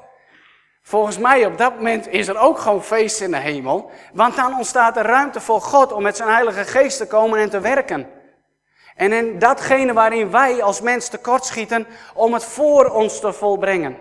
Volgens 0.82 1.18
mij 1.18 1.46
op 1.46 1.58
dat 1.58 1.74
moment 1.74 2.08
is 2.08 2.28
er 2.28 2.38
ook 2.38 2.58
gewoon 2.58 2.82
feest 2.82 3.20
in 3.20 3.30
de 3.30 3.36
hemel. 3.36 3.90
Want 4.12 4.36
dan 4.36 4.56
ontstaat 4.56 4.96
er 4.96 5.04
ruimte 5.04 5.40
voor 5.40 5.60
God 5.60 5.92
om 5.92 6.02
met 6.02 6.16
zijn 6.16 6.28
heilige 6.28 6.64
geest 6.64 6.98
te 6.98 7.06
komen 7.06 7.38
en 7.38 7.50
te 7.50 7.60
werken. 7.60 8.19
En 9.00 9.12
in 9.12 9.38
datgene 9.38 9.92
waarin 9.92 10.30
wij 10.30 10.62
als 10.62 10.80
mens 10.80 11.08
tekortschieten 11.08 11.86
om 12.14 12.32
het 12.32 12.44
voor 12.44 12.84
ons 12.84 13.20
te 13.20 13.32
volbrengen. 13.32 13.98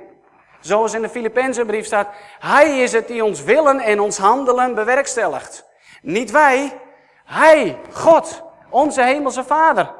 Zoals 0.59 0.93
in 0.93 1.01
de 1.01 1.09
Filippenzenbrief 1.09 1.85
staat, 1.85 2.07
Hij 2.39 2.79
is 2.79 2.91
het 2.91 3.07
die 3.07 3.23
ons 3.23 3.43
willen 3.43 3.79
en 3.79 3.99
ons 3.99 4.17
handelen 4.17 4.75
bewerkstelligt. 4.75 5.65
Niet 6.01 6.31
wij, 6.31 6.79
Hij, 7.25 7.77
God, 7.91 8.43
onze 8.69 9.03
hemelse 9.03 9.43
Vader. 9.43 9.93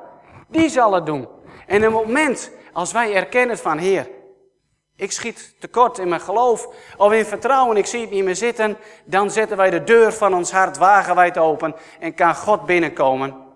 Die 0.47 0.69
zal 0.69 0.93
het 0.93 1.05
doen. 1.05 1.27
En 1.67 1.81
het 1.81 1.91
moment 1.91 2.51
als 2.73 2.91
wij 2.91 3.15
erkennen 3.15 3.57
van 3.57 3.77
Heer, 3.77 4.09
ik 4.95 5.11
schiet 5.11 5.55
tekort 5.59 5.97
in 5.97 6.09
mijn 6.09 6.21
geloof 6.21 6.67
of 6.97 7.11
in 7.11 7.25
vertrouwen, 7.25 7.77
ik 7.77 7.85
zie 7.85 8.01
het 8.01 8.11
niet 8.11 8.23
meer 8.23 8.35
zitten, 8.35 8.77
dan 9.05 9.31
zetten 9.31 9.57
wij 9.57 9.69
de 9.69 9.83
deur 9.83 10.13
van 10.13 10.33
ons 10.33 10.51
hart 10.51 10.77
wagenwijd 10.77 11.37
open 11.37 11.75
en 11.99 12.13
kan 12.13 12.35
God 12.35 12.65
binnenkomen 12.65 13.47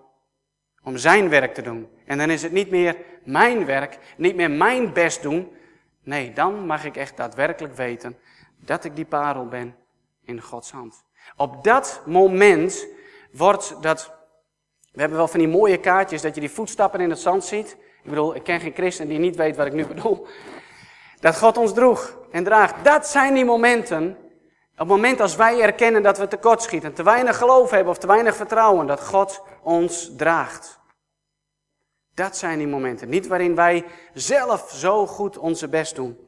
om 0.84 0.96
zijn 0.96 1.28
werk 1.28 1.54
te 1.54 1.62
doen. 1.62 1.88
En 2.04 2.18
dan 2.18 2.30
is 2.30 2.42
het 2.42 2.52
niet 2.52 2.70
meer 2.70 2.96
mijn 3.24 3.64
werk, 3.64 3.98
niet 4.16 4.36
meer 4.36 4.50
mijn 4.50 4.92
best 4.92 5.22
doen, 5.22 5.48
Nee, 6.04 6.32
dan 6.32 6.66
mag 6.66 6.84
ik 6.84 6.96
echt 6.96 7.16
daadwerkelijk 7.16 7.76
weten 7.76 8.16
dat 8.56 8.84
ik 8.84 8.96
die 8.96 9.04
parel 9.04 9.46
ben 9.46 9.76
in 10.24 10.40
Gods 10.40 10.70
hand. 10.70 11.04
Op 11.36 11.64
dat 11.64 12.02
moment 12.06 12.86
wordt 13.32 13.76
dat. 13.80 14.12
We 14.92 15.00
hebben 15.00 15.18
wel 15.18 15.28
van 15.28 15.38
die 15.40 15.48
mooie 15.48 15.80
kaartjes 15.80 16.22
dat 16.22 16.34
je 16.34 16.40
die 16.40 16.50
voetstappen 16.50 17.00
in 17.00 17.10
het 17.10 17.18
zand 17.18 17.44
ziet. 17.44 17.76
Ik 18.02 18.10
bedoel, 18.10 18.34
ik 18.34 18.42
ken 18.42 18.60
geen 18.60 18.74
christen 18.74 19.08
die 19.08 19.18
niet 19.18 19.36
weet 19.36 19.56
wat 19.56 19.66
ik 19.66 19.72
nu 19.72 19.86
bedoel. 19.86 20.26
Dat 21.20 21.38
God 21.38 21.56
ons 21.56 21.74
droeg 21.74 22.18
en 22.30 22.44
draagt. 22.44 22.84
Dat 22.84 23.06
zijn 23.06 23.34
die 23.34 23.44
momenten. 23.44 24.16
Op 24.74 24.80
het 24.80 24.88
moment 24.88 25.20
als 25.20 25.36
wij 25.36 25.60
erkennen 25.60 26.02
dat 26.02 26.18
we 26.18 26.28
tekortschieten, 26.28 26.94
te 26.94 27.02
weinig 27.02 27.36
geloof 27.36 27.70
hebben 27.70 27.92
of 27.92 27.98
te 27.98 28.06
weinig 28.06 28.36
vertrouwen, 28.36 28.86
dat 28.86 29.00
God 29.00 29.42
ons 29.62 30.10
draagt. 30.16 30.80
Dat 32.14 32.36
zijn 32.36 32.58
die 32.58 32.66
momenten. 32.66 33.08
Niet 33.08 33.26
waarin 33.26 33.54
wij 33.54 33.84
zelf 34.14 34.70
zo 34.70 35.06
goed 35.06 35.38
onze 35.38 35.68
best 35.68 35.94
doen. 35.94 36.18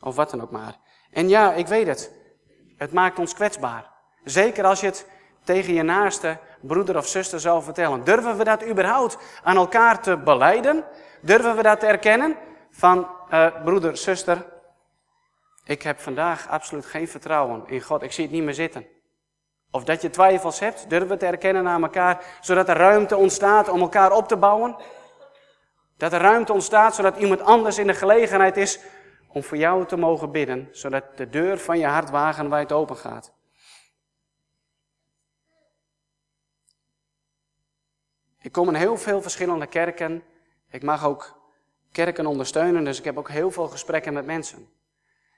Of 0.00 0.16
wat 0.16 0.30
dan 0.30 0.42
ook 0.42 0.50
maar. 0.50 0.76
En 1.10 1.28
ja, 1.28 1.52
ik 1.52 1.66
weet 1.66 1.86
het. 1.86 2.12
Het 2.76 2.92
maakt 2.92 3.18
ons 3.18 3.34
kwetsbaar. 3.34 3.90
Zeker 4.24 4.64
als 4.64 4.80
je 4.80 4.86
het 4.86 5.06
tegen 5.44 5.74
je 5.74 5.82
naaste 5.82 6.38
broeder 6.60 6.96
of 6.96 7.06
zuster 7.06 7.40
zou 7.40 7.62
vertellen. 7.62 8.04
Durven 8.04 8.36
we 8.36 8.44
dat 8.44 8.66
überhaupt 8.66 9.18
aan 9.42 9.56
elkaar 9.56 10.02
te 10.02 10.16
beleiden? 10.16 10.84
Durven 11.20 11.56
we 11.56 11.62
dat 11.62 11.80
te 11.80 11.86
erkennen? 11.86 12.36
Van 12.70 13.08
uh, 13.30 13.46
broeder, 13.64 13.96
zuster, 13.96 14.46
ik 15.66 15.82
heb 15.82 16.00
vandaag 16.00 16.48
absoluut 16.48 16.86
geen 16.86 17.08
vertrouwen 17.08 17.62
in 17.66 17.80
God. 17.80 18.02
Ik 18.02 18.12
zie 18.12 18.24
het 18.24 18.32
niet 18.32 18.42
meer 18.42 18.54
zitten. 18.54 18.86
Of 19.70 19.84
dat 19.84 20.02
je 20.02 20.10
twijfels 20.10 20.58
hebt, 20.58 20.90
durven 20.90 21.08
we 21.08 21.16
te 21.16 21.26
erkennen 21.26 21.68
aan 21.68 21.82
elkaar, 21.82 22.24
zodat 22.40 22.68
er 22.68 22.76
ruimte 22.76 23.16
ontstaat 23.16 23.68
om 23.68 23.80
elkaar 23.80 24.12
op 24.12 24.28
te 24.28 24.36
bouwen. 24.36 24.76
Dat 25.96 26.12
er 26.12 26.20
ruimte 26.20 26.52
ontstaat 26.52 26.94
zodat 26.94 27.16
iemand 27.16 27.40
anders 27.40 27.78
in 27.78 27.86
de 27.86 27.94
gelegenheid 27.94 28.56
is 28.56 28.80
om 29.28 29.42
voor 29.42 29.56
jou 29.56 29.86
te 29.86 29.96
mogen 29.96 30.30
bidden, 30.30 30.68
zodat 30.72 31.16
de 31.16 31.28
deur 31.28 31.58
van 31.58 31.78
je 31.78 31.86
hart 31.86 32.10
wagenwijd 32.10 32.72
open 32.72 32.96
gaat. 32.96 33.32
Ik 38.40 38.52
kom 38.52 38.68
in 38.68 38.74
heel 38.74 38.96
veel 38.96 39.22
verschillende 39.22 39.66
kerken. 39.66 40.22
Ik 40.70 40.82
mag 40.82 41.04
ook 41.04 41.40
kerken 41.92 42.26
ondersteunen, 42.26 42.84
dus 42.84 42.98
ik 42.98 43.04
heb 43.04 43.18
ook 43.18 43.30
heel 43.30 43.50
veel 43.50 43.68
gesprekken 43.68 44.12
met 44.12 44.26
mensen. 44.26 44.68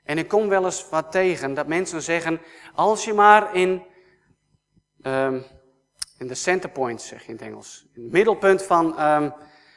En 0.09 0.19
ik 0.19 0.29
kom 0.29 0.49
wel 0.49 0.65
eens 0.65 0.89
wat 0.91 1.11
tegen 1.11 1.55
dat 1.55 1.67
mensen 1.67 2.03
zeggen: 2.03 2.41
als 2.75 3.05
je 3.05 3.13
maar 3.13 3.55
in, 3.55 3.83
um, 5.03 5.45
in 6.19 6.27
de 6.27 6.35
center 6.35 6.71
point, 6.71 7.03
zeg 7.03 7.23
je 7.23 7.29
in 7.29 7.35
het 7.35 7.43
Engels, 7.43 7.87
in 7.95 8.03
het 8.03 8.13
middelpunt 8.13 8.63
van 8.63 9.01
um, 9.03 9.35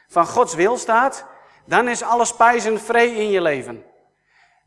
van 0.08 0.26
Gods 0.26 0.54
wil 0.54 0.76
staat, 0.76 1.26
dan 1.66 1.88
is 1.88 2.02
alles 2.02 2.34
pijs 2.34 2.64
en 2.64 2.80
vree 2.80 3.14
in 3.14 3.30
je 3.30 3.40
leven. 3.40 3.84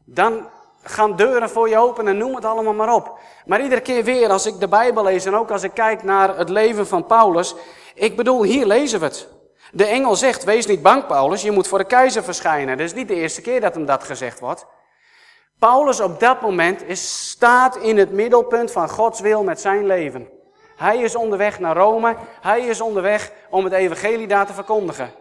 Dan 0.06 0.50
gaan 0.82 1.16
deuren 1.16 1.50
voor 1.50 1.70
je 1.70 1.78
open 1.78 2.08
en 2.08 2.18
noem 2.18 2.36
het 2.36 2.46
allemaal 2.46 2.74
maar 2.74 2.94
op. 2.94 3.20
Maar 3.46 3.62
iedere 3.62 3.82
keer 3.82 4.04
weer 4.04 4.30
als 4.30 4.46
ik 4.46 4.60
de 4.60 4.68
Bijbel 4.68 5.04
lees 5.04 5.26
en 5.26 5.36
ook 5.36 5.52
als 5.52 5.64
ik 5.64 5.74
kijk 5.74 6.04
naar 6.04 6.38
het 6.38 6.50
leven 6.50 6.88
van 6.88 7.06
Paulus, 7.06 7.56
ik 7.94 8.16
bedoel, 8.16 8.44
hier 8.44 8.66
lezen 8.66 9.00
we 9.00 9.06
het. 9.06 9.28
De 9.72 9.86
engel 9.86 10.16
zegt, 10.16 10.44
wees 10.44 10.66
niet 10.66 10.82
bang 10.82 11.06
Paulus, 11.08 11.42
je 11.42 11.52
moet 11.52 11.68
voor 11.68 11.78
de 11.78 11.86
keizer 11.86 12.24
verschijnen. 12.24 12.78
Dat 12.78 12.86
is 12.86 12.94
niet 12.94 13.08
de 13.08 13.16
eerste 13.16 13.42
keer 13.42 13.62
dat 13.62 13.74
hem 13.74 13.86
dat 13.86 14.04
gezegd 14.04 14.40
wordt. 14.40 14.66
Paulus 15.60 16.00
op 16.00 16.20
dat 16.20 16.42
moment 16.42 16.84
is, 16.84 17.30
staat 17.30 17.76
in 17.76 17.98
het 17.98 18.12
middelpunt 18.12 18.72
van 18.72 18.90
Gods 18.90 19.20
wil 19.20 19.44
met 19.44 19.62
zijn 19.62 19.86
leven. 19.86 20.30
Hij 20.76 20.98
is 20.98 21.16
onderweg 21.16 21.60
naar 21.60 21.76
Rome, 21.76 22.16
hij 22.42 22.62
is 22.62 22.82
onderweg 22.82 23.32
om 23.50 23.64
het 23.64 23.74
evangelie 23.74 24.28
daar 24.28 24.46
te 24.46 24.54
verkondigen. 24.54 25.14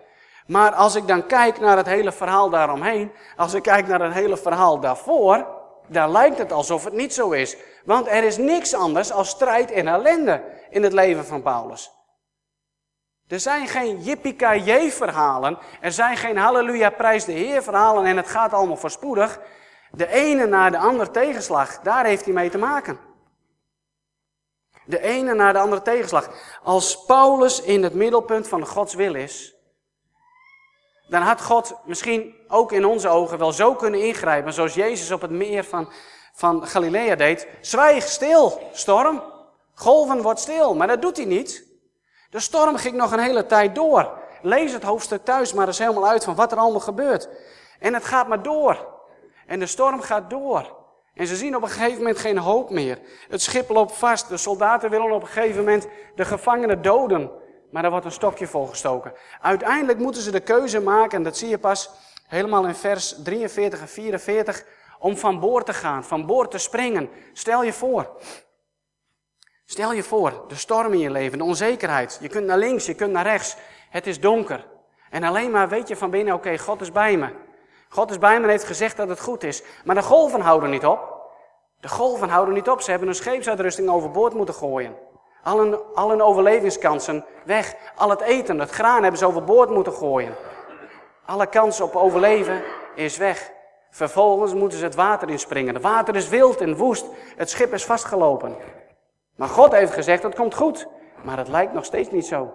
Maar 0.47 0.73
als 0.73 0.95
ik 0.95 1.07
dan 1.07 1.27
kijk 1.27 1.61
naar 1.61 1.77
het 1.77 1.87
hele 1.87 2.13
verhaal 2.13 2.51
daaromheen, 2.51 3.13
als 3.37 3.55
ik 3.55 3.63
kijk 3.63 3.87
naar 3.87 4.01
het 4.01 4.13
hele 4.13 4.37
verhaal 4.37 4.81
daarvoor, 4.81 5.47
dan 5.87 6.11
lijkt 6.11 6.39
het 6.39 6.53
alsof 6.53 6.85
het 6.85 6.93
niet 6.93 7.15
zo 7.15 7.31
is. 7.31 7.57
Want 7.85 8.07
er 8.07 8.25
is 8.25 8.37
niks 8.37 8.75
anders 8.75 9.13
als 9.13 9.29
strijd 9.29 9.71
en 9.71 9.89
ellende 9.89 10.43
in 10.71 10.83
het 10.83 10.93
leven 10.93 11.25
van 11.25 11.43
Paulus. 11.43 11.93
Er 13.29 13.41
zijn 13.41 13.69
geen 13.69 14.03
jippie 14.03 14.37
verhalen, 14.91 15.59
er 15.81 15.93
zijn 15.93 16.17
geen 16.17 16.37
halleluja 16.37 16.91
prijs 16.91 17.25
de 17.25 17.33
Heer 17.33 17.63
verhalen 17.63 18.05
en 18.05 18.17
het 18.17 18.29
gaat 18.29 18.53
allemaal 18.53 18.77
voorspoedig. 18.77 19.41
De 19.97 20.09
ene 20.09 20.47
na 20.47 20.71
de 20.71 20.79
ander 20.79 21.11
tegenslag, 21.11 21.81
daar 21.81 22.05
heeft 22.05 22.25
hij 22.25 22.35
mee 22.35 22.51
te 22.51 22.59
maken. 22.59 22.99
De 24.87 25.01
ene 25.01 25.35
naar 25.35 25.53
de 25.53 25.59
andere 25.59 25.83
tegenslag. 25.83 26.29
Als 26.63 27.05
Paulus 27.05 27.63
in 27.63 27.83
het 27.83 27.95
middelpunt 27.95 28.49
van 28.49 28.67
Gods 28.67 28.95
wil 28.95 29.15
is, 29.15 29.55
dan 31.09 31.23
had 31.23 31.43
God 31.43 31.77
misschien 31.85 32.35
ook 32.49 32.73
in 32.73 32.85
onze 32.85 33.09
ogen 33.09 33.39
wel 33.39 33.53
zo 33.53 33.75
kunnen 33.75 34.01
ingrijpen, 34.01 34.53
zoals 34.53 34.75
Jezus 34.75 35.11
op 35.11 35.21
het 35.21 35.31
meer 35.31 35.65
van, 35.65 35.89
van 36.33 36.67
Galilea 36.67 37.15
deed. 37.15 37.49
Zwijg 37.61 38.05
stil, 38.09 38.71
storm. 38.73 39.23
Golven 39.75 40.23
wordt 40.23 40.41
stil, 40.41 40.75
maar 40.75 40.87
dat 40.87 41.03
doet 41.03 41.17
hij 41.17 41.27
niet. 41.27 41.65
De 42.31 42.41
storm 42.41 42.77
ging 42.77 42.97
nog 42.97 43.13
een 43.13 43.19
hele 43.19 43.47
tijd 43.47 43.75
door. 43.75 44.13
Lees 44.43 44.73
het 44.73 44.83
hoofdstuk 44.83 45.25
thuis 45.25 45.53
maar 45.53 45.67
eens 45.67 45.79
helemaal 45.79 46.09
uit 46.09 46.25
van 46.25 46.35
wat 46.35 46.53
er 46.53 46.59
allemaal 46.59 46.81
gebeurt. 46.81 47.29
En 47.79 47.95
het 47.95 48.05
gaat 48.05 48.29
maar 48.29 48.43
door. 48.43 48.94
En 49.47 49.59
de 49.59 49.67
storm 49.67 50.01
gaat 50.01 50.31
door. 50.31 50.83
En 51.15 51.27
ze 51.27 51.37
zien 51.37 51.57
op 51.57 51.63
een 51.63 51.69
gegeven 51.69 51.99
moment 51.99 52.19
geen 52.19 52.39
hoop 52.39 52.71
meer. 52.71 52.99
Het 53.29 53.43
schip 53.43 53.69
loopt 53.69 53.93
vast. 53.93 54.29
De 54.29 54.37
soldaten 54.37 54.91
willen 54.91 55.13
op 55.13 55.23
een 55.23 55.29
gegeven 55.29 55.59
moment 55.59 55.89
de 56.15 56.25
gevangenen 56.25 56.83
doden. 56.83 57.31
Maar 57.71 57.83
daar 57.83 57.91
wordt 57.91 58.07
een 58.07 58.13
stokje 58.13 58.47
voor 58.47 58.69
gestoken. 58.69 59.13
Uiteindelijk 59.41 59.99
moeten 59.99 60.23
ze 60.23 60.31
de 60.31 60.41
keuze 60.41 60.81
maken, 60.81 61.19
en 61.19 61.25
dat 61.25 61.37
zie 61.37 61.49
je 61.49 61.59
pas 61.59 61.91
helemaal 62.27 62.67
in 62.67 62.75
vers 62.75 63.23
43 63.23 63.81
en 63.81 63.89
44, 63.89 64.65
om 64.99 65.17
van 65.17 65.41
boord 65.41 65.67
te 65.67 65.73
gaan, 65.73 66.05
van 66.05 66.27
boord 66.27 66.51
te 66.51 66.59
springen. 66.59 67.11
Stel 67.33 67.63
je 67.63 67.73
voor. 67.73 68.17
Stel 69.65 69.93
je 69.93 70.03
voor, 70.03 70.45
de 70.49 70.55
storm 70.55 70.93
in 70.93 70.99
je 70.99 71.11
leven, 71.11 71.39
de 71.39 71.45
onzekerheid. 71.45 72.19
Je 72.21 72.29
kunt 72.29 72.47
naar 72.47 72.59
links, 72.59 72.87
je 72.87 72.95
kunt 72.95 73.13
naar 73.13 73.27
rechts. 73.27 73.57
Het 73.91 74.07
is 74.07 74.21
donker. 74.21 74.67
En 75.11 75.23
alleen 75.23 75.51
maar 75.51 75.69
weet 75.69 75.89
je 75.89 75.97
van 75.97 76.11
binnen, 76.11 76.35
oké, 76.35 76.59
God 76.59 76.81
is 76.81 76.93
bij 76.93 77.17
me. 77.17 77.29
God 77.95 78.11
is 78.11 78.19
bij 78.19 78.37
me 78.37 78.45
en 78.45 78.51
heeft 78.51 78.65
gezegd 78.65 78.97
dat 78.97 79.09
het 79.09 79.21
goed 79.21 79.43
is. 79.43 79.63
Maar 79.85 79.95
de 79.95 80.03
golven 80.03 80.41
houden 80.41 80.71
niet 80.71 80.87
op. 80.87 81.23
De 81.81 81.89
golven 81.89 82.29
houden 82.29 82.55
niet 82.55 82.69
op. 82.69 82.81
Ze 82.81 82.91
hebben 82.91 83.09
hun 83.09 83.17
scheepsuitrusting 83.17 83.89
overboord 83.89 84.35
moeten 84.35 84.55
gooien. 84.55 84.97
Al 85.43 85.59
hun, 85.59 85.79
al 85.95 86.09
hun 86.09 86.23
overlevingskansen 86.23 87.25
weg. 87.45 87.75
Al 87.95 88.11
het 88.11 88.21
eten, 88.21 88.59
het 88.59 88.71
graan 88.71 89.01
hebben 89.03 89.19
ze 89.19 89.27
overboord 89.27 89.71
moeten 89.71 89.93
gooien. 89.93 90.35
Alle 91.25 91.47
kans 91.47 91.81
op 91.81 91.97
overleven 91.97 92.63
is 92.95 93.17
weg. 93.17 93.51
Vervolgens 93.91 94.55
moeten 94.55 94.79
ze 94.79 94.85
het 94.85 94.95
water 94.95 95.31
inspringen. 95.31 95.75
Het 95.75 95.83
water 95.83 96.17
is 96.17 96.29
wild 96.29 96.61
en 96.61 96.77
woest. 96.77 97.07
Het 97.37 97.51
schip 97.51 97.73
is 97.73 97.85
vastgelopen. 97.85 98.57
Maar 99.37 99.49
God 99.49 99.73
heeft 99.73 99.93
gezegd, 99.93 100.23
het 100.23 100.35
komt 100.35 100.55
goed. 100.55 100.87
Maar 101.23 101.39
het 101.39 101.49
lijkt 101.49 101.73
nog 101.73 101.85
steeds 101.85 102.11
niet 102.11 102.27
zo. 102.27 102.53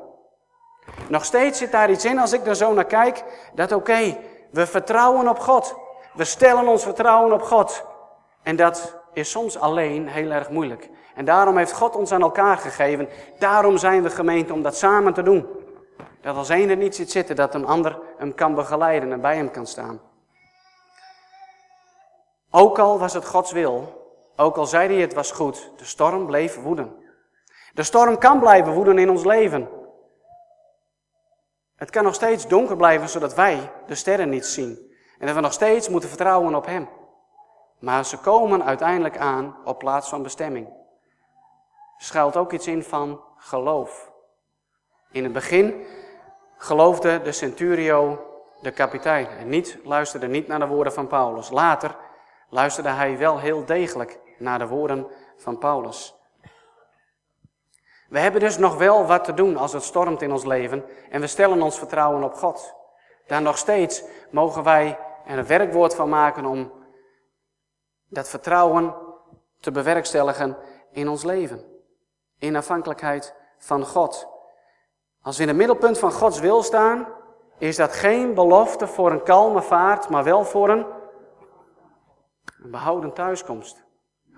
Nog 1.07 1.25
steeds 1.25 1.57
zit 1.57 1.71
daar 1.71 1.89
iets 1.89 2.05
in 2.05 2.19
als 2.19 2.33
ik 2.33 2.47
er 2.47 2.55
zo 2.55 2.73
naar 2.73 2.85
kijk, 2.85 3.23
dat 3.53 3.71
oké, 3.71 4.17
we 4.49 4.67
vertrouwen 4.67 5.27
op 5.27 5.39
God. 5.39 5.75
We 6.13 6.23
stellen 6.23 6.67
ons 6.67 6.83
vertrouwen 6.83 7.33
op 7.33 7.41
God. 7.41 7.85
En 8.43 8.55
dat 8.55 8.97
is 9.13 9.31
soms 9.31 9.59
alleen 9.59 10.07
heel 10.07 10.31
erg 10.31 10.49
moeilijk. 10.49 10.89
En 11.15 11.25
daarom 11.25 11.57
heeft 11.57 11.73
God 11.73 11.95
ons 11.95 12.11
aan 12.11 12.21
elkaar 12.21 12.57
gegeven. 12.57 13.09
Daarom 13.39 13.77
zijn 13.77 14.03
we 14.03 14.09
gemeente 14.09 14.53
om 14.53 14.61
dat 14.61 14.77
samen 14.77 15.13
te 15.13 15.23
doen. 15.23 15.47
Dat 16.21 16.35
als 16.35 16.49
een 16.49 16.69
er 16.69 16.77
niet 16.77 16.95
zit 16.95 17.11
zitten, 17.11 17.35
dat 17.35 17.55
een 17.55 17.65
ander 17.65 17.99
hem 18.17 18.35
kan 18.35 18.55
begeleiden 18.55 19.11
en 19.11 19.21
bij 19.21 19.35
hem 19.35 19.51
kan 19.51 19.67
staan. 19.67 20.01
Ook 22.51 22.79
al 22.79 22.99
was 22.99 23.13
het 23.13 23.25
Gods 23.25 23.51
wil, 23.51 23.99
ook 24.35 24.57
al 24.57 24.65
zei 24.65 24.93
hij 24.93 25.01
het 25.01 25.13
was 25.13 25.31
goed, 25.31 25.71
de 25.77 25.85
storm 25.85 26.25
bleef 26.25 26.61
woeden. 26.61 26.95
De 27.73 27.83
storm 27.83 28.17
kan 28.17 28.39
blijven 28.39 28.73
woeden 28.73 28.97
in 28.97 29.09
ons 29.09 29.23
leven. 29.23 29.69
Het 31.79 31.89
kan 31.89 32.03
nog 32.03 32.15
steeds 32.15 32.47
donker 32.47 32.75
blijven 32.75 33.09
zodat 33.09 33.33
wij 33.33 33.71
de 33.87 33.95
sterren 33.95 34.29
niet 34.29 34.45
zien. 34.45 34.93
En 35.19 35.25
dat 35.25 35.35
we 35.35 35.41
nog 35.41 35.53
steeds 35.53 35.89
moeten 35.89 36.09
vertrouwen 36.09 36.55
op 36.55 36.65
Hem. 36.65 36.89
Maar 37.79 38.05
ze 38.05 38.17
komen 38.17 38.63
uiteindelijk 38.63 39.17
aan 39.17 39.55
op 39.65 39.79
plaats 39.79 40.09
van 40.09 40.23
bestemming. 40.23 40.67
Schuilt 41.97 42.37
ook 42.37 42.51
iets 42.53 42.67
in 42.67 42.83
van 42.83 43.23
geloof. 43.37 44.11
In 45.11 45.23
het 45.23 45.33
begin 45.33 45.85
geloofde 46.57 47.21
de 47.21 47.31
centurio 47.31 48.25
de 48.61 48.71
kapitein 48.71 49.27
en 49.27 49.49
niet, 49.49 49.77
luisterde 49.83 50.27
niet 50.27 50.47
naar 50.47 50.59
de 50.59 50.67
woorden 50.67 50.93
van 50.93 51.07
Paulus. 51.07 51.49
Later 51.49 51.95
luisterde 52.49 52.89
hij 52.89 53.17
wel 53.17 53.39
heel 53.39 53.65
degelijk 53.65 54.19
naar 54.37 54.59
de 54.59 54.67
woorden 54.67 55.07
van 55.37 55.57
Paulus. 55.57 56.18
We 58.09 58.19
hebben 58.19 58.41
dus 58.41 58.57
nog 58.57 58.77
wel 58.77 59.05
wat 59.05 59.23
te 59.23 59.33
doen 59.33 59.57
als 59.57 59.73
het 59.73 59.83
stormt 59.83 60.21
in 60.21 60.31
ons 60.31 60.45
leven 60.45 60.85
en 61.09 61.21
we 61.21 61.27
stellen 61.27 61.61
ons 61.61 61.77
vertrouwen 61.77 62.23
op 62.23 62.33
God. 62.33 62.75
Daar 63.27 63.41
nog 63.41 63.57
steeds 63.57 64.03
mogen 64.31 64.63
wij 64.63 64.99
er 65.25 65.37
een 65.37 65.45
werkwoord 65.45 65.95
van 65.95 66.09
maken 66.09 66.45
om 66.45 66.71
dat 68.07 68.29
vertrouwen 68.29 68.95
te 69.59 69.71
bewerkstelligen 69.71 70.57
in 70.91 71.07
ons 71.07 71.23
leven. 71.23 71.63
In 72.39 72.55
afhankelijkheid 72.55 73.35
van 73.57 73.85
God. 73.85 74.27
Als 75.21 75.37
we 75.37 75.41
in 75.41 75.49
het 75.49 75.57
middelpunt 75.57 75.97
van 75.97 76.11
Gods 76.11 76.39
wil 76.39 76.63
staan, 76.63 77.07
is 77.57 77.75
dat 77.75 77.93
geen 77.93 78.33
belofte 78.33 78.87
voor 78.87 79.11
een 79.11 79.23
kalme 79.23 79.61
vaart, 79.61 80.09
maar 80.09 80.23
wel 80.23 80.43
voor 80.43 80.69
een, 80.69 80.85
een 82.63 82.71
behouden 82.71 83.13
thuiskomst. 83.13 83.83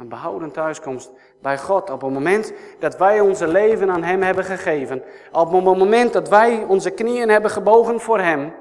Een 0.02 0.10
behouden 0.10 0.52
thuiskomst 0.52 1.12
bij 1.42 1.58
God. 1.58 1.90
Op 1.90 2.02
het 2.02 2.12
moment 2.12 2.54
dat 2.80 2.98
wij 2.98 3.20
onze 3.20 3.48
leven 3.48 3.92
aan 3.92 4.04
Hem 4.04 4.22
hebben 4.22 4.44
gegeven. 4.44 5.04
Op 5.32 5.52
het 5.52 5.64
moment 5.64 6.14
dat 6.14 6.30
wij 6.30 6.64
onze 6.64 6.90
knieën 6.90 7.30
hebben 7.30 7.52
gebogen 7.52 8.00
voor 8.00 8.20
Hem. 8.20 8.54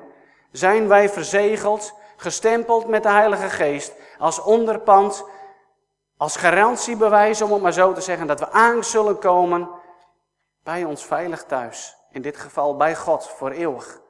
Zijn 0.50 0.88
wij 0.88 1.08
verzegeld, 1.08 1.94
gestempeld 2.16 2.88
met 2.88 3.02
de 3.02 3.08
Heilige 3.08 3.48
Geest. 3.48 3.94
Als 4.18 4.42
onderpand, 4.42 5.24
als 6.16 6.36
garantiebewijs 6.36 7.42
om 7.42 7.52
het 7.52 7.62
maar 7.62 7.72
zo 7.72 7.92
te 7.92 8.00
zeggen. 8.00 8.26
Dat 8.26 8.40
we 8.40 8.50
aan 8.50 8.84
zullen 8.84 9.18
komen 9.18 9.68
bij 10.62 10.84
ons 10.84 11.04
veilig 11.04 11.44
thuis. 11.44 11.96
In 12.10 12.22
dit 12.22 12.36
geval 12.36 12.76
bij 12.76 12.96
God, 12.96 13.28
voor 13.28 13.50
eeuwig. 13.50 14.00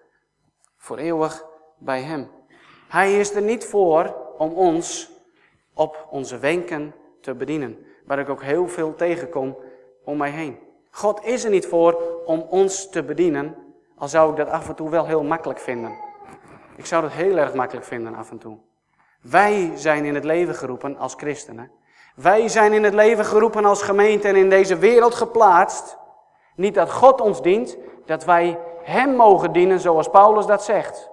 Voor 0.77 0.97
eeuwig 0.97 1.45
bij 1.79 2.03
Hem. 2.03 2.31
Hij 2.89 3.19
is 3.19 3.35
er 3.35 3.43
niet 3.43 3.65
voor 3.65 4.17
om 4.39 4.53
ons 4.53 5.11
op 5.75 6.07
onze 6.11 6.39
wenken 6.39 6.95
te 7.21 7.35
bedienen. 7.35 7.87
Waar 8.05 8.19
ik 8.19 8.29
ook 8.29 8.43
heel 8.43 8.69
veel 8.69 8.95
tegenkom 8.95 9.57
om 10.05 10.17
mij 10.17 10.31
heen. 10.31 10.59
God 10.91 11.25
is 11.25 11.45
er 11.45 11.51
niet 11.51 11.67
voor 11.67 12.03
om 12.25 12.41
ons 12.41 12.91
te 12.91 13.03
bedienen, 13.03 13.57
al 13.97 14.09
zou 14.09 14.31
ik 14.31 14.37
dat 14.37 14.49
af 14.49 14.69
en 14.69 14.75
toe 14.75 14.91
wel 14.91 15.07
heel 15.07 15.23
makkelijk 15.23 15.59
vinden. 15.59 15.93
Ik 16.77 16.87
zou 16.87 17.03
dat 17.03 17.13
heel 17.13 17.37
erg 17.37 17.55
makkelijk 17.55 17.87
vinden 17.87 18.15
af 18.15 18.31
en 18.31 18.39
toe. 18.39 18.59
Wij 19.21 19.73
zijn 19.75 20.05
in 20.05 20.15
het 20.15 20.25
leven 20.25 20.55
geroepen 20.55 20.97
als 20.97 21.15
christenen. 21.15 21.71
Wij 22.15 22.49
zijn 22.49 22.73
in 22.73 22.85
het 22.85 22.95
leven 22.95 23.25
geroepen 23.25 23.65
als 23.65 23.83
gemeente 23.83 24.29
en 24.29 24.37
in 24.37 24.51
deze 24.51 24.79
wereld 24.79 25.15
geplaatst. 25.15 25.99
Niet 26.57 26.75
dat 26.75 26.91
God 26.93 27.21
ons 27.21 27.43
dient, 27.43 27.77
dat 28.07 28.25
wij 28.25 28.59
Hem 28.83 29.17
mogen 29.17 29.53
dienen 29.53 29.81
zoals 29.81 30.09
Paulus 30.09 30.47
dat 30.47 30.65
zegt. 30.65 31.11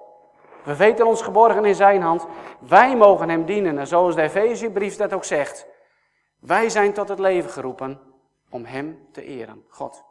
We 0.64 0.76
weten 0.76 1.06
ons 1.06 1.22
geborgen 1.22 1.64
in 1.64 1.74
Zijn 1.74 2.02
hand. 2.02 2.26
Wij 2.68 2.96
mogen 2.96 3.28
Hem 3.28 3.44
dienen 3.44 3.78
en 3.78 3.86
zoals 3.86 4.14
de 4.14 4.22
Efeziebrief 4.22 4.96
dat 4.96 5.12
ook 5.12 5.24
zegt. 5.24 5.66
Wij 6.38 6.68
zijn 6.68 6.92
tot 6.92 7.08
het 7.08 7.18
leven 7.18 7.50
geroepen 7.50 8.00
om 8.50 8.64
Hem 8.64 9.08
te 9.12 9.22
eren, 9.22 9.64
God. 9.68 10.04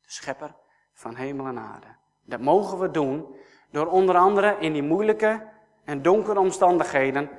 De 0.00 0.10
schepper 0.12 0.54
van 0.92 1.14
hemel 1.14 1.46
en 1.46 1.58
aarde. 1.58 1.86
Dat 2.24 2.40
mogen 2.40 2.78
we 2.78 2.90
doen 2.90 3.36
door 3.70 3.86
onder 3.86 4.16
andere 4.16 4.56
in 4.58 4.72
die 4.72 4.82
moeilijke 4.82 5.48
en 5.84 6.02
donkere 6.02 6.40
omstandigheden 6.40 7.30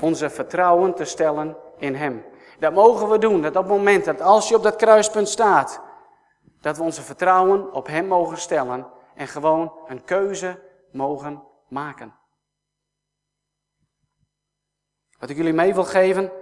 onze 0.00 0.30
vertrouwen 0.30 0.94
te 0.94 1.04
stellen 1.04 1.56
in 1.78 1.94
Hem. 1.94 2.24
Dat 2.58 2.72
mogen 2.72 3.08
we 3.08 3.18
doen, 3.18 3.42
dat 3.42 3.56
op 3.56 3.62
het 3.62 3.72
moment 3.72 4.04
dat 4.04 4.20
als 4.20 4.48
je 4.48 4.56
op 4.56 4.62
dat 4.62 4.76
kruispunt 4.76 5.28
staat, 5.28 5.80
dat 6.60 6.76
we 6.76 6.82
onze 6.82 7.02
vertrouwen 7.02 7.72
op 7.72 7.86
Hem 7.86 8.06
mogen 8.06 8.38
stellen 8.38 8.86
en 9.14 9.28
gewoon 9.28 9.72
een 9.86 10.04
keuze 10.04 10.62
mogen 10.92 11.42
maken. 11.68 12.14
Wat 15.18 15.30
ik 15.30 15.36
jullie 15.36 15.52
mee 15.52 15.74
wil 15.74 15.84
geven, 15.84 16.32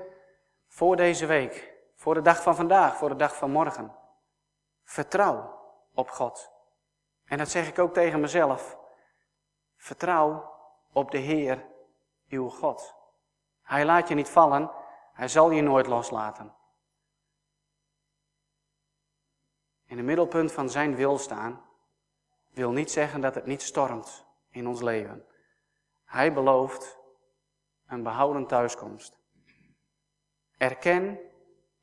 voor 0.78 0.96
deze 0.96 1.26
week, 1.26 1.74
voor 1.94 2.14
de 2.14 2.20
dag 2.20 2.42
van 2.42 2.56
vandaag, 2.56 2.96
voor 2.96 3.08
de 3.08 3.16
dag 3.16 3.36
van 3.36 3.50
morgen. 3.50 3.96
Vertrouw 4.84 5.60
op 5.94 6.10
God. 6.10 6.50
En 7.24 7.38
dat 7.38 7.48
zeg 7.48 7.68
ik 7.68 7.78
ook 7.78 7.92
tegen 7.92 8.20
mezelf. 8.20 8.78
Vertrouw 9.76 10.52
op 10.92 11.10
de 11.10 11.18
Heer, 11.18 11.66
uw 12.28 12.48
God. 12.48 12.94
Hij 13.62 13.84
laat 13.84 14.08
je 14.08 14.14
niet 14.14 14.28
vallen, 14.28 14.70
hij 15.12 15.28
zal 15.28 15.50
je 15.50 15.62
nooit 15.62 15.86
loslaten. 15.86 16.54
In 19.84 19.96
het 19.96 20.06
middelpunt 20.06 20.52
van 20.52 20.70
zijn 20.70 20.94
wil 20.94 21.18
staan, 21.18 21.64
wil 22.48 22.70
niet 22.70 22.90
zeggen 22.90 23.20
dat 23.20 23.34
het 23.34 23.46
niet 23.46 23.62
stormt 23.62 24.26
in 24.50 24.66
ons 24.66 24.80
leven. 24.80 25.26
Hij 26.04 26.32
belooft 26.32 26.98
een 27.86 28.02
behouden 28.02 28.46
thuiskomst. 28.46 29.17
Erken 30.58 31.18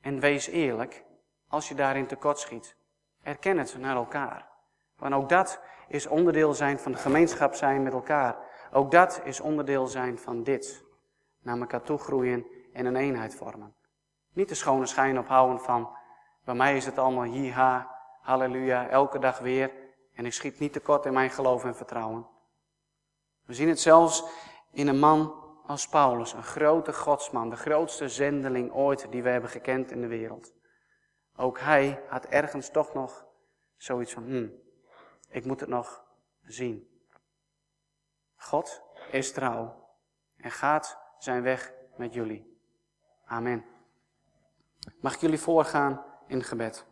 en 0.01 0.19
wees 0.19 0.47
eerlijk 0.47 1.03
als 1.47 1.67
je 1.67 1.75
daarin 1.75 2.07
tekort 2.07 2.39
schiet. 2.39 2.77
Erken 3.23 3.57
het 3.57 3.77
naar 3.77 3.95
elkaar. 3.95 4.49
Want 4.97 5.13
ook 5.13 5.29
dat 5.29 5.61
is 5.87 6.07
onderdeel 6.07 6.53
zijn 6.53 6.79
van 6.79 6.91
de 6.91 6.97
gemeenschap 6.97 7.53
zijn 7.53 7.83
met 7.83 7.93
elkaar. 7.93 8.37
Ook 8.71 8.91
dat 8.91 9.21
is 9.23 9.39
onderdeel 9.39 9.87
zijn 9.87 10.19
van 10.19 10.43
dit. 10.43 10.83
Naar 11.39 11.59
elkaar 11.59 11.81
toe 11.81 11.97
groeien 11.97 12.45
en 12.73 12.85
een 12.85 12.95
eenheid 12.95 13.35
vormen. 13.35 13.75
Niet 14.33 14.49
de 14.49 14.55
schone 14.55 14.85
schijn 14.85 15.19
ophouden 15.19 15.59
van 15.59 15.97
Bij 16.43 16.55
mij 16.55 16.75
is 16.75 16.85
het 16.85 16.97
allemaal 16.97 17.25
jiha, 17.25 17.97
halleluja, 18.21 18.87
elke 18.87 19.19
dag 19.19 19.39
weer. 19.39 19.71
En 20.13 20.25
ik 20.25 20.33
schiet 20.33 20.59
niet 20.59 20.73
tekort 20.73 21.05
in 21.05 21.13
mijn 21.13 21.29
geloof 21.29 21.63
en 21.63 21.75
vertrouwen. 21.75 22.27
We 23.45 23.53
zien 23.53 23.67
het 23.67 23.79
zelfs 23.79 24.23
in 24.71 24.87
een 24.87 24.99
man 24.99 25.44
als 25.67 25.87
Paulus, 25.87 26.33
een 26.33 26.43
grote 26.43 26.93
godsman, 26.93 27.49
de 27.49 27.55
grootste 27.55 28.09
zendeling 28.09 28.71
ooit 28.71 29.11
die 29.11 29.23
we 29.23 29.29
hebben 29.29 29.49
gekend 29.49 29.91
in 29.91 30.01
de 30.01 30.07
wereld. 30.07 30.53
Ook 31.35 31.59
hij 31.59 32.03
had 32.09 32.25
ergens 32.25 32.69
toch 32.69 32.93
nog 32.93 33.25
zoiets 33.77 34.13
van, 34.13 34.23
hmm, 34.23 34.53
ik 35.29 35.45
moet 35.45 35.59
het 35.59 35.69
nog 35.69 36.05
zien. 36.41 36.89
God 38.35 38.81
is 39.11 39.31
trouw 39.31 39.89
en 40.37 40.51
gaat 40.51 40.99
zijn 41.17 41.41
weg 41.43 41.73
met 41.97 42.13
jullie. 42.13 42.59
Amen. 43.25 43.65
Mag 45.01 45.13
ik 45.13 45.19
jullie 45.19 45.39
voorgaan 45.39 46.05
in 46.27 46.43
gebed? 46.43 46.85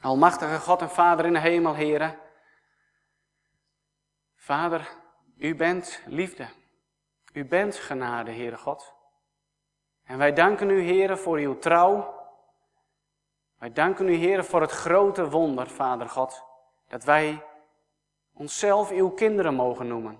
Almachtige 0.00 0.58
God 0.58 0.80
en 0.80 0.90
Vader 0.90 1.26
in 1.26 1.32
de 1.32 1.40
hemel, 1.40 1.74
heren. 1.74 2.18
Vader, 4.34 4.88
u 5.36 5.54
bent 5.54 6.02
liefde. 6.06 6.48
U 7.38 7.44
bent 7.44 7.76
genade, 7.76 8.30
Heere 8.30 8.56
God. 8.56 8.94
En 10.04 10.18
wij 10.18 10.32
danken 10.32 10.70
u, 10.70 10.86
Heere, 10.86 11.16
voor 11.16 11.36
uw 11.36 11.58
trouw. 11.58 12.14
Wij 13.58 13.72
danken 13.72 14.08
u, 14.08 14.16
Heere, 14.16 14.44
voor 14.44 14.60
het 14.60 14.70
grote 14.70 15.30
wonder, 15.30 15.68
Vader 15.68 16.08
God, 16.08 16.44
dat 16.88 17.04
wij 17.04 17.44
onszelf 18.34 18.90
uw 18.90 19.10
kinderen 19.10 19.54
mogen 19.54 19.86
noemen. 19.86 20.18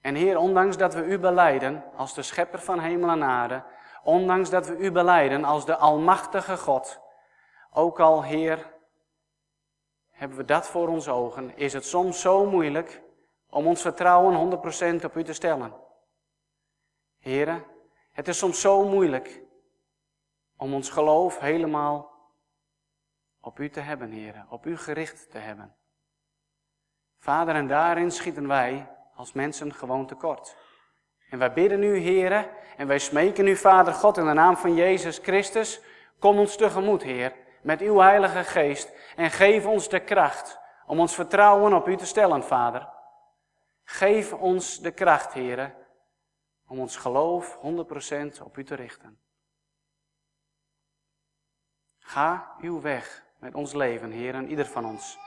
En 0.00 0.14
Heer, 0.14 0.38
ondanks 0.38 0.76
dat 0.76 0.94
we 0.94 1.04
u 1.04 1.18
beleiden 1.18 1.84
als 1.96 2.14
de 2.14 2.22
schepper 2.22 2.58
van 2.58 2.78
hemel 2.78 3.10
en 3.10 3.22
aarde, 3.22 3.62
ondanks 4.02 4.50
dat 4.50 4.66
we 4.66 4.76
u 4.76 4.92
beleiden 4.92 5.44
als 5.44 5.66
de 5.66 5.76
almachtige 5.76 6.56
God, 6.56 7.00
ook 7.72 8.00
al 8.00 8.24
Heer, 8.24 8.74
hebben 10.10 10.36
we 10.36 10.44
dat 10.44 10.66
voor 10.66 10.88
ons 10.88 11.08
ogen, 11.08 11.56
is 11.56 11.72
het 11.72 11.84
soms 11.84 12.20
zo 12.20 12.46
moeilijk 12.46 13.08
om 13.50 13.66
ons 13.66 13.80
vertrouwen 13.80 14.60
100% 15.00 15.04
op 15.04 15.16
u 15.16 15.24
te 15.24 15.32
stellen. 15.32 15.74
Heren, 17.18 17.64
het 18.12 18.28
is 18.28 18.38
soms 18.38 18.60
zo 18.60 18.88
moeilijk 18.88 19.42
om 20.56 20.74
ons 20.74 20.90
geloof 20.90 21.38
helemaal 21.38 22.10
op 23.40 23.58
u 23.58 23.70
te 23.70 23.80
hebben, 23.80 24.10
heren, 24.10 24.46
op 24.50 24.66
u 24.66 24.76
gericht 24.76 25.30
te 25.30 25.38
hebben. 25.38 25.74
Vader, 27.18 27.54
en 27.54 27.66
daarin 27.66 28.10
schieten 28.10 28.48
wij 28.48 28.88
als 29.14 29.32
mensen 29.32 29.74
gewoon 29.74 30.06
tekort. 30.06 30.56
En 31.30 31.38
wij 31.38 31.52
bidden 31.52 31.82
u, 31.82 31.96
heren, 31.96 32.50
en 32.76 32.86
wij 32.86 32.98
smeken 32.98 33.46
u, 33.46 33.56
Vader 33.56 33.92
God, 33.92 34.16
in 34.16 34.26
de 34.26 34.32
naam 34.32 34.56
van 34.56 34.74
Jezus 34.74 35.18
Christus, 35.18 35.80
kom 36.18 36.38
ons 36.38 36.56
tegemoet, 36.56 37.02
Heer, 37.02 37.32
met 37.62 37.80
uw 37.80 37.98
Heilige 37.98 38.44
Geest 38.44 38.92
en 39.16 39.30
geef 39.30 39.66
ons 39.66 39.88
de 39.88 40.00
kracht 40.00 40.58
om 40.86 41.00
ons 41.00 41.14
vertrouwen 41.14 41.74
op 41.74 41.88
u 41.88 41.96
te 41.96 42.06
stellen, 42.06 42.44
Vader. 42.44 42.88
Geef 43.90 44.32
ons 44.32 44.80
de 44.80 44.90
kracht, 44.90 45.32
heren, 45.32 45.74
om 46.66 46.78
ons 46.78 46.96
geloof 46.96 47.58
100% 47.58 48.42
op 48.42 48.56
u 48.56 48.64
te 48.64 48.74
richten. 48.74 49.20
Ga 51.98 52.54
uw 52.60 52.80
weg 52.80 53.24
met 53.38 53.54
ons 53.54 53.72
leven, 53.72 54.10
heren, 54.10 54.48
ieder 54.48 54.66
van 54.66 54.84
ons. 54.84 55.18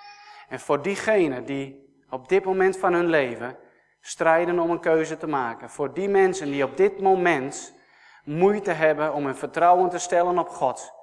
En 0.49 0.59
voor 0.59 0.81
diegenen 0.81 1.45
die 1.45 1.97
op 2.09 2.29
dit 2.29 2.43
moment 2.43 2.77
van 2.77 2.93
hun 2.93 3.05
leven 3.05 3.57
strijden 3.99 4.59
om 4.59 4.69
een 4.69 4.79
keuze 4.79 5.17
te 5.17 5.27
maken, 5.27 5.69
voor 5.69 5.93
die 5.93 6.09
mensen 6.09 6.51
die 6.51 6.63
op 6.63 6.77
dit 6.77 6.99
moment 6.99 7.73
moeite 8.23 8.71
hebben 8.71 9.13
om 9.13 9.25
hun 9.25 9.35
vertrouwen 9.35 9.89
te 9.89 9.99
stellen 9.99 10.39
op 10.39 10.49
God, 10.49 10.93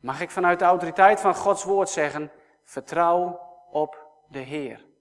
mag 0.00 0.20
ik 0.20 0.30
vanuit 0.30 0.58
de 0.58 0.64
autoriteit 0.64 1.20
van 1.20 1.34
Gods 1.34 1.64
woord 1.64 1.88
zeggen, 1.88 2.32
vertrouw 2.62 3.40
op 3.70 4.06
de 4.28 4.38
Heer. 4.38 4.92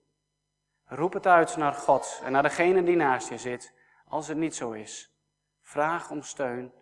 Roep 0.85 1.13
het 1.13 1.27
uit 1.27 1.57
naar 1.57 1.73
God 1.73 2.21
en 2.23 2.31
naar 2.31 2.43
degene 2.43 2.83
die 2.83 2.95
naast 2.95 3.29
je 3.29 3.37
zit, 3.37 3.73
als 4.07 4.27
het 4.27 4.37
niet 4.37 4.55
zo 4.55 4.71
is. 4.71 5.17
Vraag 5.61 6.11
om 6.11 6.21
steun 6.21 6.73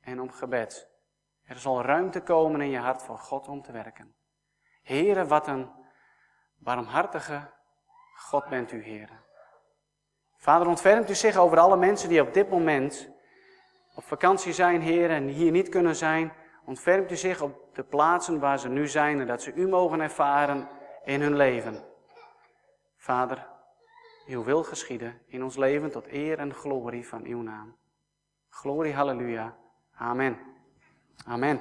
en 0.00 0.20
om 0.20 0.30
gebed. 0.30 0.88
Er 1.44 1.58
zal 1.58 1.82
ruimte 1.82 2.20
komen 2.20 2.60
in 2.60 2.70
je 2.70 2.78
hart 2.78 3.02
voor 3.02 3.18
God 3.18 3.48
om 3.48 3.62
te 3.62 3.72
werken. 3.72 4.14
Heren, 4.82 5.28
wat 5.28 5.46
een 5.46 5.70
barmhartige 6.56 7.50
God 8.16 8.48
bent 8.48 8.72
u, 8.72 8.82
heren. 8.82 9.22
Vader, 10.36 10.66
ontfermt 10.66 11.10
u 11.10 11.14
zich 11.14 11.36
over 11.36 11.58
alle 11.58 11.76
mensen 11.76 12.08
die 12.08 12.20
op 12.20 12.34
dit 12.34 12.50
moment 12.50 13.08
op 13.94 14.04
vakantie 14.04 14.52
zijn, 14.52 14.80
heren, 14.80 15.16
en 15.16 15.26
hier 15.26 15.50
niet 15.50 15.68
kunnen 15.68 15.96
zijn. 15.96 16.32
Ontfermt 16.64 17.10
u 17.10 17.16
zich 17.16 17.40
op 17.40 17.74
de 17.74 17.84
plaatsen 17.84 18.40
waar 18.40 18.58
ze 18.58 18.68
nu 18.68 18.88
zijn 18.88 19.20
en 19.20 19.26
dat 19.26 19.42
ze 19.42 19.52
u 19.52 19.68
mogen 19.68 20.00
ervaren 20.00 20.68
in 21.04 21.20
hun 21.20 21.36
leven. 21.36 21.93
Vader, 23.04 23.46
uw 24.26 24.44
wil 24.44 24.62
geschieden 24.62 25.20
in 25.26 25.42
ons 25.42 25.56
leven 25.56 25.90
tot 25.90 26.06
eer 26.06 26.38
en 26.38 26.54
glorie 26.54 27.08
van 27.08 27.24
uw 27.24 27.42
naam. 27.42 27.76
Glorie, 28.48 28.94
halleluja. 28.94 29.56
Amen. 29.94 30.38
Amen. 31.26 31.60